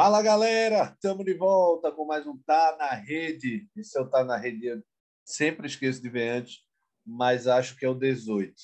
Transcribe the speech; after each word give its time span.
Fala 0.00 0.22
galera, 0.22 0.92
estamos 0.94 1.24
de 1.24 1.34
volta 1.34 1.90
com 1.90 2.04
mais 2.04 2.24
um 2.24 2.38
Tá 2.46 2.76
na 2.78 2.90
Rede. 2.90 3.68
Esse 3.76 3.98
é 3.98 4.00
o 4.00 4.08
Tá 4.08 4.22
na 4.22 4.36
Rede, 4.36 4.66
eu 4.66 4.80
sempre 5.24 5.66
esqueço 5.66 6.00
de 6.00 6.08
ver 6.08 6.28
antes, 6.38 6.60
mas 7.04 7.48
acho 7.48 7.76
que 7.76 7.84
é 7.84 7.88
o 7.88 7.94
18. 7.94 8.54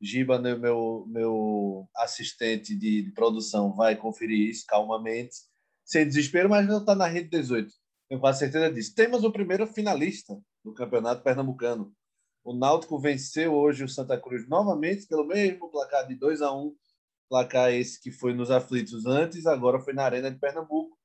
Giba, 0.00 0.38
né, 0.38 0.54
meu, 0.54 1.04
meu 1.08 1.88
assistente 1.96 2.72
de 2.72 3.10
produção, 3.16 3.74
vai 3.74 3.96
conferir 3.96 4.48
isso 4.48 4.64
calmamente, 4.64 5.34
sem 5.84 6.06
desespero, 6.06 6.48
mas 6.48 6.68
não 6.68 6.78
está 6.78 6.94
na 6.94 7.08
Rede 7.08 7.30
18. 7.30 7.68
Eu 8.08 8.20
com 8.20 8.32
certeza 8.32 8.70
disso. 8.72 8.94
Temos 8.94 9.24
o 9.24 9.32
primeiro 9.32 9.66
finalista 9.66 10.40
do 10.64 10.72
Campeonato 10.72 11.24
Pernambucano. 11.24 11.92
O 12.44 12.54
Náutico 12.54 12.96
venceu 12.96 13.52
hoje 13.54 13.82
o 13.82 13.88
Santa 13.88 14.20
Cruz 14.20 14.48
novamente 14.48 15.08
pelo 15.08 15.26
mesmo 15.26 15.68
placar 15.68 16.06
de 16.06 16.14
2 16.14 16.42
a 16.42 16.52
1 16.52 16.72
placar 17.28 17.72
esse 17.72 18.00
que 18.00 18.10
foi 18.10 18.32
nos 18.34 18.50
aflitos 18.50 19.06
antes, 19.06 19.46
agora 19.46 19.80
foi 19.80 19.92
na 19.92 20.04
Arena 20.04 20.30
de 20.30 20.38
Pernambuco. 20.38 20.96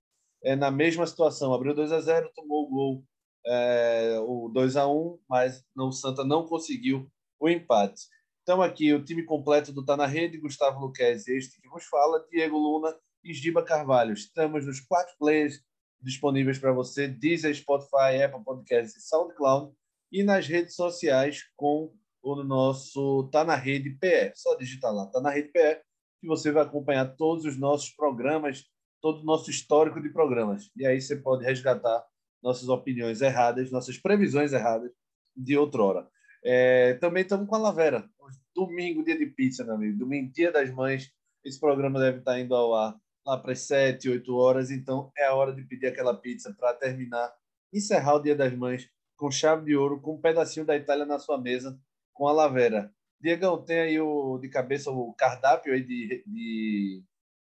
É 0.43 0.55
na 0.55 0.71
mesma 0.71 1.05
situação, 1.05 1.53
abriu 1.53 1.73
2 1.75 1.91
a 1.91 2.01
0 2.01 2.31
tomou 2.35 2.65
o 2.65 2.69
gol, 2.69 3.05
é, 3.45 4.17
o 4.21 4.49
2 4.49 4.75
a 4.75 4.87
1 4.87 5.19
mas 5.29 5.63
o 5.77 5.91
Santa 5.91 6.23
não 6.23 6.47
conseguiu 6.47 7.09
o 7.39 7.49
empate. 7.49 8.03
Então, 8.43 8.61
aqui 8.61 8.93
o 8.93 9.03
time 9.03 9.23
completo 9.23 9.71
do 9.71 9.85
Tá 9.85 9.95
na 9.95 10.05
Rede: 10.05 10.37
Gustavo 10.37 10.79
Luquez, 10.79 11.27
este 11.27 11.61
que 11.61 11.69
vos 11.69 11.85
fala, 11.85 12.25
Diego 12.29 12.57
Luna 12.57 12.95
e 13.23 13.33
Giba 13.33 13.63
Carvalho. 13.63 14.13
Estamos 14.13 14.65
nos 14.65 14.79
quatro 14.79 15.15
players 15.19 15.63
disponíveis 16.01 16.57
para 16.57 16.71
você: 16.71 17.07
Deezer, 17.07 17.55
Spotify, 17.55 18.21
Apple 18.23 18.43
Podcasts 18.43 18.95
e 18.95 19.07
SoundCloud, 19.07 19.73
e 20.11 20.23
nas 20.23 20.47
redes 20.47 20.75
sociais 20.75 21.43
com 21.55 21.93
o 22.21 22.43
nosso 22.43 23.29
Tá 23.31 23.43
na 23.43 23.55
Rede 23.55 23.91
PE. 23.91 24.33
Só 24.35 24.55
digitar 24.55 24.93
lá, 24.93 25.05
Tá 25.07 25.21
na 25.21 25.29
Rede 25.29 25.49
PE, 25.49 25.81
que 26.21 26.27
você 26.27 26.51
vai 26.51 26.63
acompanhar 26.63 27.15
todos 27.15 27.43
os 27.45 27.57
nossos 27.57 27.89
programas, 27.89 28.65
todo 29.01 29.21
o 29.21 29.25
nosso 29.25 29.49
histórico 29.49 29.99
de 29.99 30.09
programas. 30.09 30.69
E 30.77 30.85
aí 30.85 31.01
você 31.01 31.15
pode 31.15 31.43
resgatar 31.43 32.05
nossas 32.41 32.69
opiniões 32.69 33.21
erradas, 33.21 33.71
nossas 33.71 33.97
previsões 33.97 34.53
erradas 34.53 34.91
de 35.35 35.57
outrora. 35.57 36.07
É, 36.43 36.93
também 36.95 37.23
estamos 37.23 37.47
com 37.47 37.55
a 37.55 37.59
Lavera. 37.59 38.07
Domingo, 38.55 39.03
dia 39.03 39.17
de 39.17 39.25
pizza, 39.25 39.63
meu 39.63 39.75
amigo. 39.75 39.97
Domingo, 39.97 40.31
dia 40.31 40.51
das 40.51 40.71
mães. 40.71 41.11
Esse 41.43 41.59
programa 41.59 41.99
deve 41.99 42.19
estar 42.19 42.39
indo 42.39 42.53
ao 42.53 42.75
ar 42.75 42.95
lá 43.25 43.37
para 43.37 43.51
as 43.51 43.61
7, 43.61 44.09
8 44.09 44.35
horas. 44.35 44.69
Então 44.69 45.11
é 45.17 45.25
a 45.25 45.33
hora 45.33 45.53
de 45.53 45.63
pedir 45.63 45.87
aquela 45.87 46.15
pizza 46.15 46.55
para 46.57 46.73
terminar, 46.73 47.33
encerrar 47.73 48.15
o 48.15 48.21
dia 48.21 48.35
das 48.35 48.53
mães 48.53 48.87
com 49.17 49.31
chave 49.31 49.65
de 49.65 49.75
ouro, 49.75 49.99
com 49.99 50.15
um 50.15 50.21
pedacinho 50.21 50.65
da 50.65 50.75
Itália 50.75 51.05
na 51.05 51.19
sua 51.19 51.39
mesa, 51.39 51.79
com 52.13 52.27
a 52.27 52.31
Lavera. 52.31 52.91
Diegão, 53.21 53.61
tem 53.63 53.79
aí 53.79 53.99
o, 53.99 54.37
de 54.39 54.49
cabeça 54.49 54.89
o 54.89 55.13
cardápio 55.13 55.73
aí 55.73 55.83
de, 55.83 56.23
de, 56.25 57.03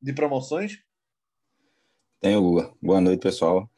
de 0.01 0.13
promoções? 0.13 0.83
Tenho, 2.19 2.41
Guga. 2.41 2.73
Boa 2.81 2.99
noite, 2.99 3.21
pessoal. 3.21 3.69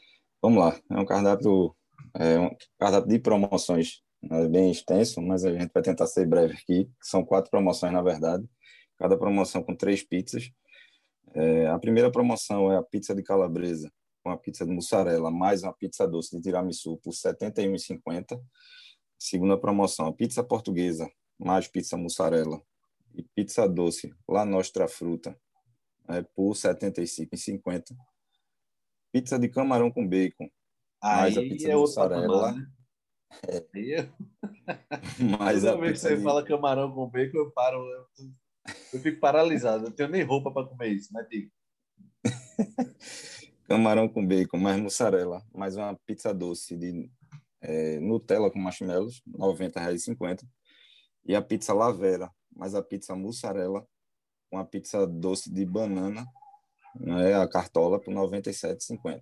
Vamos 0.42 0.64
lá. 0.64 0.80
É 0.90 0.98
um 0.98 1.06
cardápio, 1.06 1.76
é 2.16 2.40
um 2.40 2.50
cardápio 2.78 3.10
de 3.10 3.20
promoções 3.20 4.04
é 4.32 4.48
bem 4.48 4.72
extenso, 4.72 5.22
mas 5.22 5.44
a 5.44 5.52
gente 5.52 5.72
vai 5.74 5.84
tentar 5.84 6.08
ser 6.08 6.26
breve 6.26 6.54
aqui. 6.54 6.90
São 7.02 7.26
quatro 7.26 7.52
promoções, 7.52 7.92
na 7.92 8.02
verdade. 8.02 8.48
Cada 8.98 9.18
promoção 9.18 9.62
com 9.62 9.76
três 9.76 10.02
pizzas. 10.02 10.50
É, 11.34 11.68
a 11.68 11.78
primeira 11.78 12.12
promoção 12.12 12.72
é 12.72 12.78
a 12.78 12.84
pizza 12.84 13.14
de 13.14 13.24
calabresa, 13.24 13.92
com 14.24 14.30
a 14.30 14.38
pizza 14.38 14.66
de 14.66 14.72
mussarela, 14.72 15.30
mais 15.30 15.64
uma 15.64 15.74
pizza 15.74 16.08
doce 16.08 16.38
de 16.38 16.42
tiramisu 16.42 16.98
por 16.98 17.12
R$ 17.12 17.34
71,50. 17.34 18.40
Segunda 19.18 19.58
promoção, 19.58 20.08
a 20.08 20.14
pizza 20.14 20.44
portuguesa, 20.44 21.10
mais 21.44 21.68
pizza 21.68 21.98
mussarela 21.98 22.62
e 23.14 23.24
pizza 23.36 23.68
doce, 23.68 24.14
La 24.28 24.46
Nostra 24.46 24.88
Fruta, 24.88 25.38
é, 26.08 26.22
por 26.22 26.54
R$ 26.54 26.60
75,50. 26.60 27.96
Pizza 29.12 29.38
de 29.38 29.50
camarão 29.50 29.92
com 29.92 30.08
bacon, 30.08 30.50
mais 31.02 31.38
Aí 31.38 31.46
a 31.46 31.50
pizza 31.50 31.72
é 31.72 31.76
mussarela. 31.76 32.54
né? 32.54 32.68
É. 33.48 33.66
Eu... 33.74 34.10
mais 35.38 35.62
Toda 35.62 35.74
a 35.74 35.78
vez 35.78 35.94
que 35.94 36.08
você 36.08 36.18
de... 36.18 36.24
fala 36.24 36.44
camarão 36.44 36.92
com 36.92 37.10
bacon, 37.10 37.38
eu 37.38 37.52
paro. 37.52 37.78
Eu, 37.78 38.08
eu 38.94 39.00
fico 39.00 39.20
paralisado. 39.20 39.88
Eu 39.88 39.92
tenho 39.92 40.10
nem 40.10 40.24
roupa 40.24 40.52
para 40.52 40.68
comer 40.68 40.90
isso, 40.90 41.14
né, 41.14 41.24
Tico? 41.30 41.52
camarão 43.68 44.08
com 44.08 44.26
bacon, 44.26 44.58
mais 44.58 44.80
mussarela, 44.80 45.44
mais 45.54 45.76
uma 45.76 45.96
pizza 46.06 46.34
doce 46.34 46.78
de 46.78 47.10
é, 47.62 48.00
Nutella 48.00 48.52
com 48.52 48.60
marshmallows, 48.60 49.22
R$ 49.26 49.40
90,50. 49.40 50.44
E 51.26 51.36
a 51.36 51.42
pizza 51.42 51.74
Lavera, 51.74 52.30
mais 52.56 52.76
a 52.76 52.82
pizza 52.84 53.16
mussarela, 53.16 53.86
com 54.52 54.58
a 54.58 54.66
pizza 54.66 55.08
doce 55.08 55.52
de 55.52 55.66
banana, 55.66 56.26
né, 56.96 57.34
a 57.36 57.48
cartola, 57.48 58.00
por 58.00 58.14
R$ 58.14 58.20
97,50. 58.20 59.22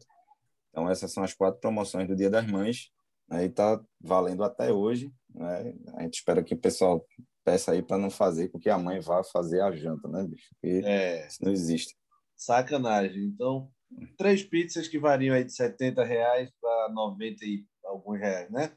Então, 0.69 0.89
essas 0.89 1.11
são 1.11 1.23
as 1.23 1.33
quatro 1.33 1.59
promoções 1.59 2.07
do 2.07 2.15
Dia 2.15 2.29
das 2.29 2.45
Mães. 2.45 2.91
Aí 3.29 3.45
está 3.47 3.81
valendo 3.99 4.43
até 4.43 4.71
hoje. 4.71 5.11
Né? 5.33 5.73
A 5.95 6.03
gente 6.03 6.15
espera 6.15 6.43
que 6.43 6.53
o 6.53 6.57
pessoal 6.59 7.05
peça 7.43 7.71
aí 7.71 7.81
para 7.81 7.97
não 7.97 8.09
fazer 8.09 8.49
com 8.49 8.59
que 8.59 8.69
a 8.69 8.77
mãe 8.77 8.99
vá 8.99 9.23
fazer 9.23 9.61
a 9.61 9.71
janta, 9.71 10.07
né, 10.07 10.23
bicho? 10.23 10.49
Porque 10.51 10.81
É, 10.85 11.27
isso 11.27 11.43
não 11.43 11.51
existe. 11.51 11.95
sacanagem. 12.35 13.23
Então, 13.23 13.69
três 14.17 14.43
pizzas 14.43 14.87
que 14.87 14.99
variam 14.99 15.35
aí 15.35 15.43
de 15.43 15.53
70 15.53 16.03
reais 16.03 16.49
para 16.61 16.89
90 16.93 17.45
e 17.45 17.65
alguns 17.85 18.19
reais, 18.19 18.49
né? 18.49 18.71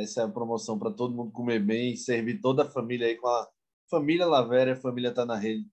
Essa 0.00 0.22
é 0.22 0.24
a 0.24 0.28
promoção 0.28 0.78
para 0.78 0.92
todo 0.92 1.14
mundo 1.14 1.32
comer 1.32 1.58
bem 1.58 1.96
servir 1.96 2.40
toda 2.40 2.62
a 2.64 2.70
família 2.70 3.06
aí 3.08 3.16
com 3.16 3.26
a 3.26 3.48
família 3.90 4.26
Lavera, 4.26 4.72
a 4.74 4.76
família 4.76 5.12
tá 5.12 5.24
na 5.26 5.36
rede 5.36 5.66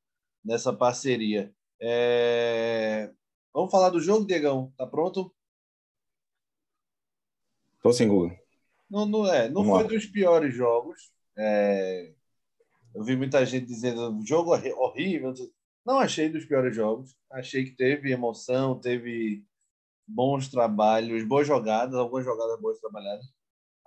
nessa 0.44 0.74
parceria. 0.74 1.54
É, 1.80 3.12
Vamos 3.54 3.72
falar 3.72 3.90
do 3.90 4.00
jogo, 4.00 4.26
Diegão? 4.26 4.74
Tá 4.78 4.86
pronto? 4.88 5.34
Tô 7.82 7.94
sem 7.94 8.08
Google. 8.08 8.36
Não, 8.90 9.06
não 9.06 9.28
é. 9.32 9.48
Não 9.48 9.64
Vamos 9.64 9.70
foi 9.80 9.84
lá. 9.84 9.90
dos 9.90 10.06
piores 10.06 10.54
jogos. 10.56 11.12
É, 11.38 12.14
Eu 12.94 13.04
vi 13.04 13.16
muita 13.16 13.46
gente 13.46 13.66
dizendo 13.66 14.20
jogo 14.26 14.52
horri- 14.52 14.74
horrível. 14.74 15.34
Não 15.86 16.00
achei 16.00 16.30
dos 16.30 16.46
piores 16.46 16.76
jogos. 16.76 17.16
Achei 17.32 17.64
que 17.66 17.72
teve 17.76 18.12
emoção, 18.12 18.80
teve 18.80 19.44
bons 20.08 20.48
trabalhos, 20.50 21.24
boas 21.28 21.46
jogadas, 21.48 21.96
algumas 21.96 22.26
jogadas 22.26 22.60
boas 22.60 22.80
trabalhadas. 22.80 23.26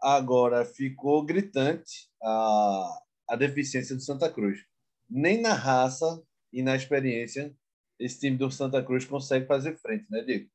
Agora 0.01 0.65
ficou 0.65 1.25
gritante 1.25 2.09
a, 2.23 2.99
a 3.29 3.37
deficiência 3.37 3.97
do 3.97 4.03
Santa 4.03 4.31
Cruz. 4.31 4.61
Nem 5.09 5.41
na 5.41 5.55
raça 5.55 6.23
e 6.53 6.63
na 6.63 6.77
experiência 6.77 7.55
esse 7.99 8.21
time 8.21 8.37
do 8.37 8.51
Santa 8.51 8.83
Cruz 8.83 9.05
consegue 9.05 9.47
fazer 9.47 9.77
frente, 9.77 10.07
né, 10.11 10.23
Diego? 10.23 10.49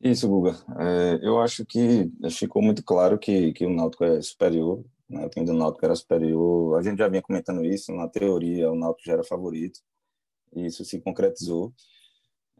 Isso, 0.00 0.28
Guga. 0.28 0.52
É, 0.78 1.26
eu 1.26 1.40
acho 1.40 1.64
que 1.64 2.10
ficou 2.30 2.62
muito 2.62 2.84
claro 2.84 3.18
que, 3.18 3.52
que 3.52 3.64
o 3.64 3.70
Náutico 3.70 4.04
é 4.04 4.20
superior, 4.20 4.84
né? 5.08 5.24
o 5.24 5.30
time 5.30 5.46
do 5.46 5.54
Náutico 5.54 5.84
era 5.84 5.96
superior. 5.96 6.78
A 6.78 6.82
gente 6.82 6.98
já 6.98 7.08
vinha 7.08 7.22
comentando 7.22 7.64
isso, 7.64 7.92
na 7.92 8.08
teoria 8.08 8.70
o 8.70 8.76
Náutico 8.76 9.06
já 9.06 9.14
era 9.14 9.24
favorito, 9.24 9.80
e 10.54 10.66
isso 10.66 10.84
se 10.84 11.00
concretizou. 11.00 11.72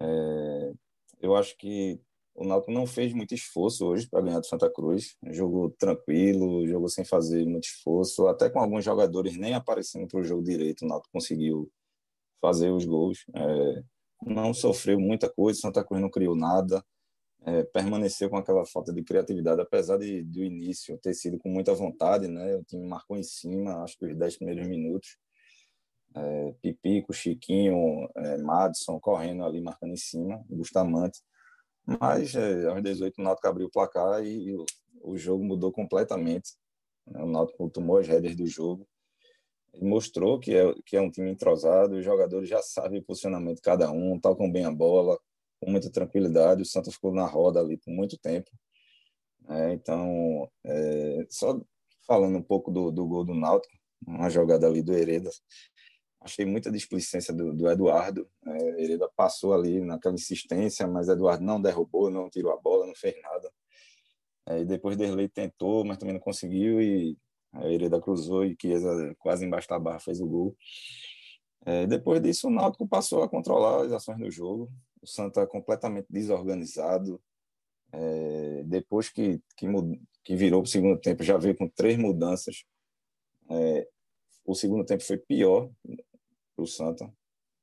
É, 0.00 0.72
eu 1.20 1.36
acho 1.36 1.56
que 1.56 2.00
o 2.36 2.44
Náutico 2.44 2.72
não 2.72 2.86
fez 2.86 3.12
muito 3.12 3.34
esforço 3.34 3.86
hoje 3.86 4.08
para 4.08 4.20
ganhar 4.20 4.40
do 4.40 4.46
Santa 4.46 4.70
Cruz, 4.70 5.16
jogou 5.30 5.70
tranquilo, 5.70 6.66
jogou 6.66 6.88
sem 6.88 7.04
fazer 7.04 7.44
muito 7.46 7.64
esforço, 7.64 8.26
até 8.26 8.50
com 8.50 8.60
alguns 8.60 8.84
jogadores 8.84 9.36
nem 9.36 9.54
aparecendo 9.54 10.06
para 10.06 10.20
o 10.20 10.24
jogo 10.24 10.42
direito, 10.42 10.84
o 10.84 10.88
Náutico 10.88 11.12
conseguiu 11.12 11.70
fazer 12.40 12.70
os 12.70 12.84
gols. 12.84 13.24
É, 13.34 13.82
não 14.24 14.52
sofreu 14.54 14.98
muita 15.00 15.28
coisa, 15.28 15.58
o 15.58 15.62
Santa 15.62 15.84
Cruz 15.84 16.00
não 16.00 16.10
criou 16.10 16.36
nada, 16.36 16.84
é, 17.44 17.62
permaneceu 17.64 18.28
com 18.28 18.36
aquela 18.36 18.66
falta 18.66 18.92
de 18.92 19.02
criatividade, 19.02 19.60
apesar 19.60 19.98
de 19.98 20.22
do 20.22 20.42
início 20.42 20.98
ter 20.98 21.14
sido 21.14 21.38
com 21.38 21.48
muita 21.48 21.74
vontade, 21.74 22.28
né? 22.28 22.56
O 22.56 22.64
time 22.64 22.86
marcou 22.86 23.16
em 23.16 23.22
cima, 23.22 23.82
acho 23.82 23.96
que 23.98 24.06
os 24.06 24.16
10 24.16 24.36
primeiros 24.38 24.66
minutos. 24.66 25.16
É, 26.14 26.54
Pipico, 26.62 27.12
Chiquinho, 27.12 28.08
é, 28.16 28.38
Madison 28.38 28.98
correndo 28.98 29.44
ali, 29.44 29.60
marcando 29.60 29.92
em 29.92 29.96
cima, 29.96 30.42
Bustamante. 30.48 31.20
Mas 31.86 32.34
é, 32.34 32.66
aos 32.66 32.82
18 32.82 33.18
o 33.18 33.22
Náutico 33.22 33.46
abriu 33.46 33.66
o 33.68 33.70
placar 33.70 34.24
e, 34.24 34.54
o, 34.54 34.66
o 35.02 35.16
jogo 35.16 35.44
mudou 35.44 35.70
completamente. 35.70 36.50
né? 37.06 37.22
O 37.22 37.26
Náutico 37.26 37.70
tomou 37.70 37.98
as 37.98 38.08
rédeas 38.08 38.34
do 38.34 38.46
jogo 38.46 38.86
e 39.74 39.84
mostrou 39.84 40.38
que 40.40 40.54
é, 40.54 40.74
que 40.84 40.96
é 40.96 41.00
um 41.00 41.10
time 41.10 41.30
entrosado, 41.30 41.96
os 41.96 42.04
jogadores 42.04 42.48
já 42.48 42.60
sabem 42.60 42.98
o 42.98 43.04
posicionamento 43.04 43.56
de 43.56 43.62
cada 43.62 43.90
um, 43.90 44.18
tocam 44.18 44.50
bem 44.50 44.64
a 44.64 44.70
bola, 44.70 45.18
com 45.60 45.70
muita 45.70 45.90
tranquilidade. 45.90 46.62
O 46.62 46.66
Santa 46.66 46.90
ficou 46.90 47.12
na 47.12 47.26
roda 47.26 47.60
ali 47.60 47.76
por 47.76 47.92
muito 47.92 48.18
tempo. 48.18 48.50
É, 49.48 49.72
então, 49.72 50.50
é, 50.64 51.26
só 51.30 51.60
falando 52.06 52.36
um 52.38 52.42
pouco 52.42 52.70
do, 52.70 52.90
do 52.90 53.06
gol 53.06 53.24
do 53.24 53.34
Náutico, 53.34 53.74
uma 54.06 54.28
jogada 54.28 54.66
ali 54.66 54.82
do 54.82 54.92
Hereda, 54.92 55.30
achei 56.26 56.44
muita 56.44 56.70
displicência 56.70 57.32
do, 57.32 57.52
do 57.54 57.68
Eduardo. 57.70 58.28
É, 58.46 58.82
Hereda 58.82 59.08
passou 59.16 59.54
ali 59.54 59.80
naquela 59.80 60.14
insistência, 60.14 60.86
mas 60.86 61.08
Eduardo 61.08 61.44
não 61.44 61.60
derrubou, 61.60 62.10
não 62.10 62.28
tirou 62.28 62.52
a 62.52 62.56
bola, 62.56 62.86
não 62.86 62.94
fez 62.94 63.14
nada. 63.22 63.50
É, 64.48 64.60
e 64.60 64.64
depois 64.64 64.96
Derlei 64.96 65.28
tentou, 65.28 65.84
mas 65.84 65.98
também 65.98 66.14
não 66.14 66.20
conseguiu 66.20 66.80
e 66.80 67.16
a 67.52 67.66
Hereda 67.68 68.00
cruzou 68.00 68.44
e 68.44 68.56
Chiesa 68.60 69.14
quase 69.18 69.44
embaixo 69.44 69.68
da 69.68 69.78
barra 69.78 69.98
fez 69.98 70.20
o 70.20 70.26
gol. 70.26 70.56
É, 71.64 71.86
depois 71.86 72.22
disso, 72.22 72.48
o 72.48 72.50
Náutico 72.50 72.86
passou 72.86 73.22
a 73.22 73.28
controlar 73.28 73.84
as 73.86 73.92
ações 73.92 74.18
do 74.18 74.30
jogo. 74.30 74.70
o 75.02 75.06
Santa 75.06 75.46
completamente 75.46 76.06
desorganizado. 76.10 77.20
É, 77.92 78.62
depois 78.64 79.08
que, 79.08 79.40
que, 79.56 79.66
que 80.22 80.36
virou 80.36 80.60
para 80.62 80.68
o 80.68 80.70
segundo 80.70 81.00
tempo, 81.00 81.22
já 81.24 81.36
veio 81.36 81.56
com 81.56 81.68
três 81.68 81.96
mudanças. 81.98 82.64
É, 83.50 83.88
o 84.44 84.54
segundo 84.54 84.84
tempo 84.84 85.02
foi 85.02 85.18
pior 85.18 85.70
para 86.56 86.64
o 86.64 86.66
Santa, 86.66 87.12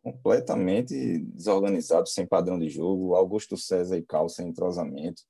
completamente 0.04 1.19
desorganizado, 1.19 2.07
sem 2.07 2.28
padrão 2.28 2.60
de 2.60 2.69
jogo. 2.69 3.16
Augusto 3.16 3.57
César 3.57 3.98
e 3.98 4.04
Cal 4.04 4.30
sem 4.30 4.50
entrosamento. 4.50 5.24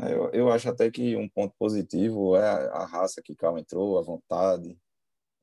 É, 0.00 0.12
eu, 0.12 0.30
eu 0.30 0.50
acho 0.50 0.68
até 0.68 0.90
que 0.90 1.16
um 1.16 1.28
ponto 1.28 1.54
positivo 1.58 2.34
é 2.36 2.42
a, 2.48 2.56
a 2.82 2.86
raça 2.86 3.22
que 3.22 3.36
Cal 3.36 3.58
entrou, 3.58 3.98
a 3.98 4.02
vontade. 4.02 4.76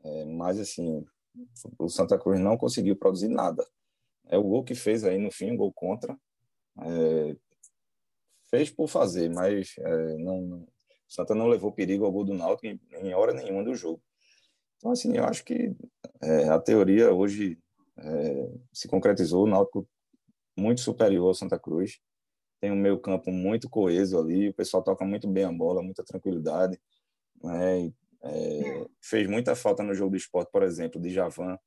É, 0.04 0.26
mas, 0.26 0.60
assim, 0.60 1.06
o 1.78 1.90
Santa 1.90 2.18
Cruz 2.18 2.40
não 2.40 2.58
conseguiu 2.58 2.96
produzir 2.96 3.30
nada. 3.30 3.66
É 4.26 4.38
o 4.38 4.44
gol 4.44 4.64
que 4.64 4.76
fez 4.76 5.04
aí 5.04 5.18
no 5.18 5.32
fim, 5.32 5.52
um 5.52 5.58
gol 5.58 5.72
contra. 5.72 6.18
É, 6.80 7.36
fez 8.50 8.70
por 8.70 8.88
fazer, 8.88 9.30
mas 9.30 9.76
é, 9.78 10.18
não, 10.18 10.68
Santa 11.08 11.34
não 11.34 11.48
levou 11.48 11.72
perigo 11.72 12.06
ao 12.06 12.12
gol 12.12 12.26
do 12.26 12.34
Náutico 12.34 12.68
em, 12.68 12.80
em 13.02 13.14
hora 13.14 13.34
nenhuma 13.34 13.64
do 13.64 13.76
jogo. 13.76 14.02
Então, 14.78 14.92
assim, 14.92 15.16
eu 15.16 15.26
acho 15.26 15.44
que 15.44 15.76
é, 16.22 16.50
a 16.50 16.60
teoria 16.60 17.12
hoje 17.12 17.58
é, 17.98 18.52
se 18.72 18.88
concretizou. 18.88 19.44
O 19.44 19.50
Náutico 19.50 19.88
muito 20.56 20.82
superior 20.82 21.28
ao 21.28 21.34
Santa 21.34 21.60
Cruz. 21.60 22.00
Tem 22.60 22.72
um 22.72 22.76
meio 22.76 23.00
campo 23.00 23.32
muito 23.32 23.70
coeso 23.70 24.18
ali. 24.18 24.50
O 24.50 24.54
pessoal 24.54 24.84
toca 24.84 25.06
muito 25.06 25.28
bem 25.28 25.44
a 25.44 25.52
bola, 25.52 25.84
muita 25.84 26.04
tranquilidade. 26.04 26.80
Né? 27.44 27.92
É, 28.24 28.88
fez 29.02 29.28
muita 29.28 29.56
falta 29.56 29.84
no 29.84 29.94
jogo 29.94 30.12
do 30.12 30.18
esporte, 30.18 30.52
por 30.52 30.64
exemplo, 30.64 31.00
de 31.00 31.10
Javan, 31.10 31.58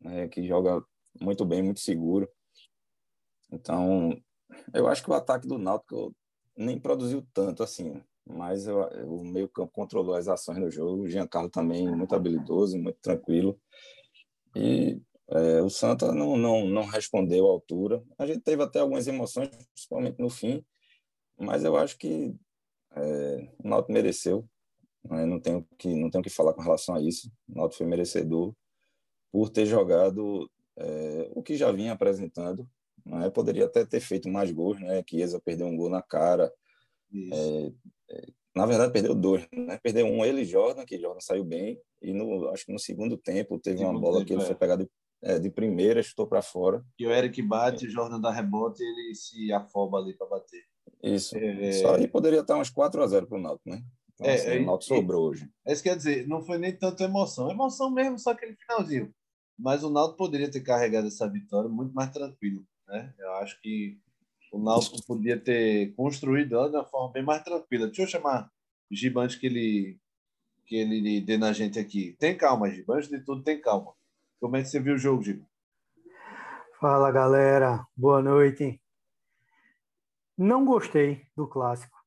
né, 0.00 0.28
que 0.28 0.46
joga 0.46 0.82
muito 1.20 1.44
bem, 1.44 1.62
muito 1.62 1.80
seguro. 1.80 2.28
Então, 3.50 4.20
eu 4.72 4.88
acho 4.88 5.02
que 5.02 5.10
o 5.10 5.14
ataque 5.14 5.46
do 5.46 5.58
Náutico 5.58 6.14
nem 6.56 6.78
produziu 6.78 7.26
tanto 7.32 7.62
assim, 7.62 8.02
mas 8.26 8.66
eu, 8.66 8.80
o 9.06 9.24
meio 9.24 9.48
campo 9.48 9.72
controlou 9.72 10.14
as 10.14 10.28
ações 10.28 10.58
no 10.58 10.70
jogo. 10.70 11.02
O 11.02 11.08
Giancarlo 11.08 11.50
também 11.50 11.88
muito 11.94 12.14
habilidoso, 12.14 12.78
muito 12.78 12.98
tranquilo. 13.00 13.60
E 14.56 15.00
é, 15.28 15.62
o 15.62 15.68
Santa 15.68 16.12
não, 16.12 16.36
não, 16.36 16.66
não 16.66 16.84
respondeu 16.84 17.46
à 17.46 17.50
altura. 17.50 18.02
A 18.18 18.26
gente 18.26 18.40
teve 18.40 18.62
até 18.62 18.80
algumas 18.80 19.06
emoções, 19.06 19.48
principalmente 19.74 20.18
no 20.18 20.30
fim, 20.30 20.64
mas 21.38 21.64
eu 21.64 21.76
acho 21.76 21.98
que 21.98 22.34
é, 22.96 23.48
o 23.58 23.68
Náutico 23.68 23.92
mereceu. 23.92 24.48
Né? 25.04 25.26
Não 25.26 25.40
tenho 25.40 25.66
que 25.78 25.94
não 25.94 26.10
tenho 26.10 26.24
que 26.24 26.30
falar 26.30 26.54
com 26.54 26.62
relação 26.62 26.94
a 26.94 27.02
isso. 27.02 27.30
O 27.48 27.56
Náutico 27.56 27.78
foi 27.78 27.86
merecedor 27.86 28.54
por 29.32 29.50
ter 29.50 29.66
jogado 29.66 30.50
é, 30.76 31.30
o 31.34 31.42
que 31.42 31.56
já 31.56 31.70
vinha 31.72 31.92
apresentando. 31.92 32.68
Né? 33.04 33.28
Poderia 33.30 33.66
até 33.66 33.84
ter 33.84 34.00
feito 34.00 34.28
mais 34.28 34.50
gols, 34.50 34.80
né? 34.80 35.02
Chiesa 35.08 35.40
perdeu 35.40 35.66
um 35.66 35.76
gol 35.76 35.90
na 35.90 36.02
cara. 36.02 36.52
É, 37.32 37.72
na 38.54 38.66
verdade, 38.66 38.92
perdeu 38.92 39.14
dois, 39.14 39.46
né? 39.52 39.78
Perdeu 39.82 40.06
um, 40.06 40.24
ele 40.24 40.42
e 40.42 40.44
Jordan, 40.44 40.84
que 40.84 40.98
Jordan 40.98 41.20
saiu 41.20 41.44
bem, 41.44 41.80
e 42.00 42.12
no, 42.12 42.48
acho 42.50 42.64
que 42.64 42.72
no 42.72 42.78
segundo 42.78 43.16
tempo 43.16 43.58
teve 43.58 43.78
segundo 43.78 43.96
uma 43.96 44.00
bola 44.00 44.18
tempo, 44.18 44.26
que 44.26 44.32
ele 44.34 44.42
é. 44.42 44.46
foi 44.46 44.54
pegar 44.54 44.76
de, 44.76 44.88
é, 45.22 45.38
de 45.38 45.50
primeira, 45.50 46.00
estou 46.00 46.26
para 46.26 46.40
fora. 46.40 46.84
E 46.98 47.06
o 47.06 47.10
Eric 47.10 47.42
bate, 47.42 47.86
o 47.86 47.90
Jordan 47.90 48.20
dá 48.20 48.30
rebote 48.30 48.82
e 48.82 48.86
ele 48.86 49.14
se 49.14 49.52
afoba 49.52 49.98
ali 49.98 50.14
para 50.16 50.28
bater. 50.28 50.62
Isso. 51.02 51.36
É... 51.36 51.72
Só 51.72 51.96
aí 51.96 52.06
poderia 52.06 52.40
estar 52.40 52.56
uns 52.56 52.70
4 52.70 53.02
a 53.02 53.06
0 53.06 53.26
para 53.26 53.38
o 53.38 53.40
Náutico, 53.40 53.68
né? 53.68 53.82
Então, 54.14 54.26
é, 54.26 54.34
assim, 54.34 54.62
o 54.62 54.66
Náutico 54.66 54.94
sobrou 54.94 55.28
hoje. 55.28 55.50
Isso 55.66 55.82
quer 55.82 55.96
dizer, 55.96 56.26
não 56.28 56.40
foi 56.40 56.56
nem 56.56 56.72
tanto 56.72 57.02
emoção. 57.02 57.50
Emoção 57.50 57.90
mesmo, 57.90 58.18
só 58.18 58.30
aquele 58.30 58.54
finalzinho. 58.54 59.12
Mas 59.58 59.82
o 59.82 59.90
Náutico 59.90 60.18
poderia 60.18 60.50
ter 60.50 60.60
carregado 60.60 61.08
essa 61.08 61.28
vitória 61.28 61.68
muito 61.68 61.92
mais 61.92 62.10
tranquilo. 62.10 62.64
Né? 62.86 63.12
Eu 63.18 63.32
acho 63.34 63.60
que 63.60 63.98
o 64.54 64.58
Náutico 64.62 65.04
podia 65.04 65.38
ter 65.38 65.92
construído 65.94 66.54
ela 66.54 66.70
de 66.70 66.76
uma 66.76 66.84
forma 66.84 67.12
bem 67.12 67.24
mais 67.24 67.42
tranquila. 67.42 67.86
Deixa 67.86 68.02
eu 68.02 68.06
chamar 68.06 68.48
Gibante 68.88 69.38
que 69.38 69.46
ele, 69.46 69.98
que 70.64 70.76
ele 70.76 71.20
dê 71.20 71.36
na 71.36 71.52
gente 71.52 71.76
aqui. 71.76 72.14
Tem 72.20 72.36
calma, 72.36 72.70
Gibante, 72.70 73.08
de 73.08 73.18
tudo 73.18 73.42
tem 73.42 73.60
calma. 73.60 73.92
Como 74.40 74.56
é 74.56 74.62
que 74.62 74.68
você 74.68 74.78
viu 74.78 74.94
o 74.94 74.98
jogo, 74.98 75.24
Gibante? 75.24 75.50
Fala, 76.80 77.10
galera. 77.10 77.84
Boa 77.96 78.22
noite. 78.22 78.80
Não 80.38 80.64
gostei 80.64 81.26
do 81.36 81.48
clássico, 81.48 81.98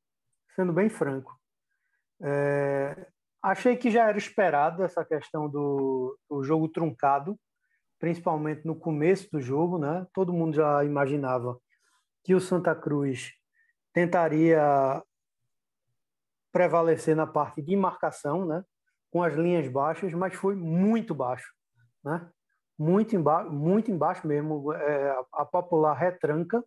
sendo 0.55 0.71
bem 0.71 0.89
franco. 0.89 1.37
É, 2.21 3.07
achei 3.43 3.75
que 3.75 3.91
já 3.91 4.07
era 4.07 4.17
esperado 4.17 4.83
essa 4.83 5.03
questão 5.03 5.49
do, 5.49 6.17
do, 6.29 6.43
jogo 6.43 6.69
truncado, 6.69 7.37
principalmente 7.99 8.65
no 8.65 8.75
começo 8.75 9.29
do 9.31 9.41
jogo, 9.41 9.77
né? 9.77 10.07
Todo 10.13 10.33
mundo 10.33 10.55
já 10.55 10.83
imaginava 10.85 11.59
que 12.27 12.35
o 12.35 12.41
Santa 12.41 12.75
Cruz 12.75 13.31
tentaria 13.93 15.01
prevalecer 16.51 17.15
na 17.15 17.25
parte 17.25 17.61
de 17.61 17.73
marcação, 17.73 18.45
né? 18.45 18.65
Com 19.09 19.23
as 19.23 19.33
linhas 19.33 19.65
baixas, 19.69 20.13
mas 20.13 20.33
foi 20.33 20.53
muito 20.53 21.15
baixo, 21.15 21.53
né? 22.03 22.29
Muito 22.77 23.15
embaixo, 23.15 23.49
muito 23.49 23.89
embaixo 23.89 24.27
mesmo. 24.27 24.73
É, 24.73 25.17
a 25.31 25.45
popular 25.45 25.93
retranca. 25.93 26.61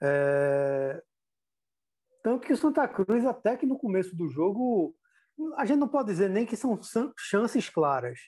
É, 0.00 1.02
tanto 2.22 2.46
que 2.46 2.52
o 2.52 2.56
Santa 2.56 2.86
Cruz, 2.86 3.26
até 3.26 3.56
que 3.56 3.66
no 3.66 3.76
começo 3.76 4.14
do 4.14 4.28
jogo, 4.28 4.94
a 5.56 5.66
gente 5.66 5.80
não 5.80 5.88
pode 5.88 6.12
dizer 6.12 6.30
nem 6.30 6.46
que 6.46 6.56
são 6.56 6.78
chances 7.18 7.68
claras, 7.68 8.20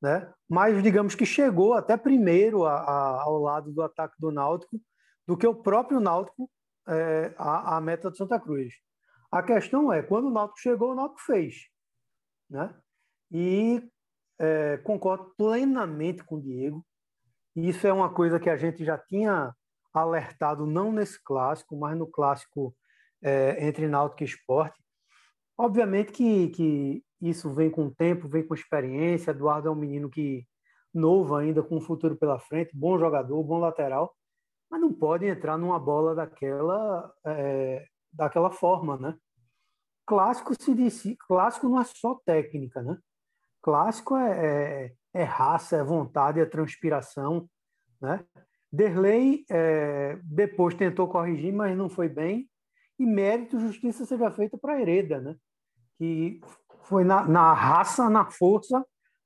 né? 0.00 0.32
Mas 0.48 0.80
digamos 0.84 1.16
que 1.16 1.26
chegou 1.26 1.74
até 1.74 1.96
primeiro 1.96 2.64
a, 2.64 2.76
a, 2.76 3.22
ao 3.22 3.40
lado 3.40 3.72
do 3.72 3.82
ataque 3.82 4.14
do 4.20 4.30
Náutico 4.30 4.80
do 5.26 5.36
que 5.36 5.46
o 5.46 5.54
próprio 5.54 6.00
Náutico 6.00 6.50
é, 6.86 7.34
a, 7.38 7.76
a, 7.76 7.80
meta 7.80 8.10
do 8.10 8.16
Santa 8.16 8.38
Cruz. 8.38 8.74
A 9.30 9.42
questão 9.42 9.92
é, 9.92 10.02
quando 10.02 10.26
o 10.26 10.30
Náutico 10.30 10.60
chegou, 10.60 10.92
o 10.92 10.94
Náutico 10.94 11.20
fez, 11.22 11.68
né? 12.48 12.74
E 13.30 13.82
é, 14.38 14.76
concordo 14.78 15.32
plenamente 15.36 16.22
com 16.24 16.36
o 16.36 16.42
Diego. 16.42 16.84
Isso 17.56 17.86
é 17.86 17.92
uma 17.92 18.12
coisa 18.12 18.38
que 18.38 18.50
a 18.50 18.56
gente 18.56 18.84
já 18.84 18.98
tinha 18.98 19.54
alertado, 19.92 20.66
não 20.66 20.92
nesse 20.92 21.22
clássico, 21.22 21.76
mas 21.76 21.96
no 21.96 22.06
clássico 22.06 22.74
é, 23.22 23.66
entre 23.66 23.88
Náutico 23.88 24.22
e 24.22 24.26
Esporte. 24.26 24.78
Obviamente 25.56 26.12
que, 26.12 26.48
que 26.48 27.04
isso 27.20 27.52
vem 27.54 27.70
com 27.70 27.88
tempo, 27.88 28.28
vem 28.28 28.46
com 28.46 28.54
experiência. 28.54 29.30
Eduardo 29.30 29.68
é 29.68 29.70
um 29.70 29.76
menino 29.76 30.10
que 30.10 30.46
novo 30.92 31.34
ainda, 31.34 31.62
com 31.62 31.76
um 31.76 31.80
futuro 31.80 32.16
pela 32.16 32.38
frente, 32.38 32.76
bom 32.76 32.98
jogador, 32.98 33.42
bom 33.42 33.58
lateral, 33.58 34.14
mas 34.70 34.80
não 34.80 34.92
pode 34.92 35.26
entrar 35.26 35.56
numa 35.56 35.78
bola 35.78 36.14
daquela, 36.14 37.12
é, 37.24 37.86
daquela 38.12 38.50
forma, 38.50 38.96
né? 38.96 39.16
Clássico 40.06 40.54
se 40.60 40.74
disse, 40.74 41.16
clássico 41.26 41.68
não 41.68 41.80
é 41.80 41.84
só 41.84 42.20
técnica, 42.26 42.82
né? 42.82 42.98
Clássico 43.62 44.16
é, 44.16 44.46
é, 44.84 44.94
é 45.14 45.22
raça, 45.22 45.76
é 45.76 45.82
vontade, 45.84 46.40
é 46.40 46.44
transpiração, 46.44 47.48
né? 48.00 48.24
Derlei 48.70 49.44
é, 49.48 50.18
depois 50.24 50.74
tentou 50.74 51.08
corrigir, 51.08 51.52
mas 51.52 51.76
não 51.76 51.88
foi 51.88 52.08
bem 52.08 52.48
e 52.98 53.06
mérito, 53.06 53.58
justiça 53.58 54.04
seja 54.04 54.30
feita 54.30 54.56
para 54.56 54.80
Hereda, 54.80 55.20
né? 55.20 55.36
que 55.98 56.40
foi 56.82 57.04
na, 57.04 57.26
na, 57.26 57.52
raça, 57.52 58.08
na 58.10 58.24
força, 58.24 58.84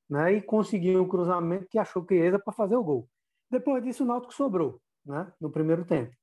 né? 0.08 0.34
e 0.34 0.42
conseguiu 0.42 1.02
um 1.02 1.08
cruzamento 1.08 1.66
que 1.68 1.78
achou 1.78 2.04
que 2.04 2.14
era 2.14 2.38
para 2.38 2.52
fazer 2.52 2.76
o 2.76 2.84
gol. 2.84 3.08
Depois 3.50 3.82
disso, 3.82 4.04
o 4.04 4.06
Náutico 4.06 4.34
sobrou 4.34 4.80
né? 5.08 5.32
no 5.40 5.50
primeiro 5.50 5.84
tempo. 5.84 6.14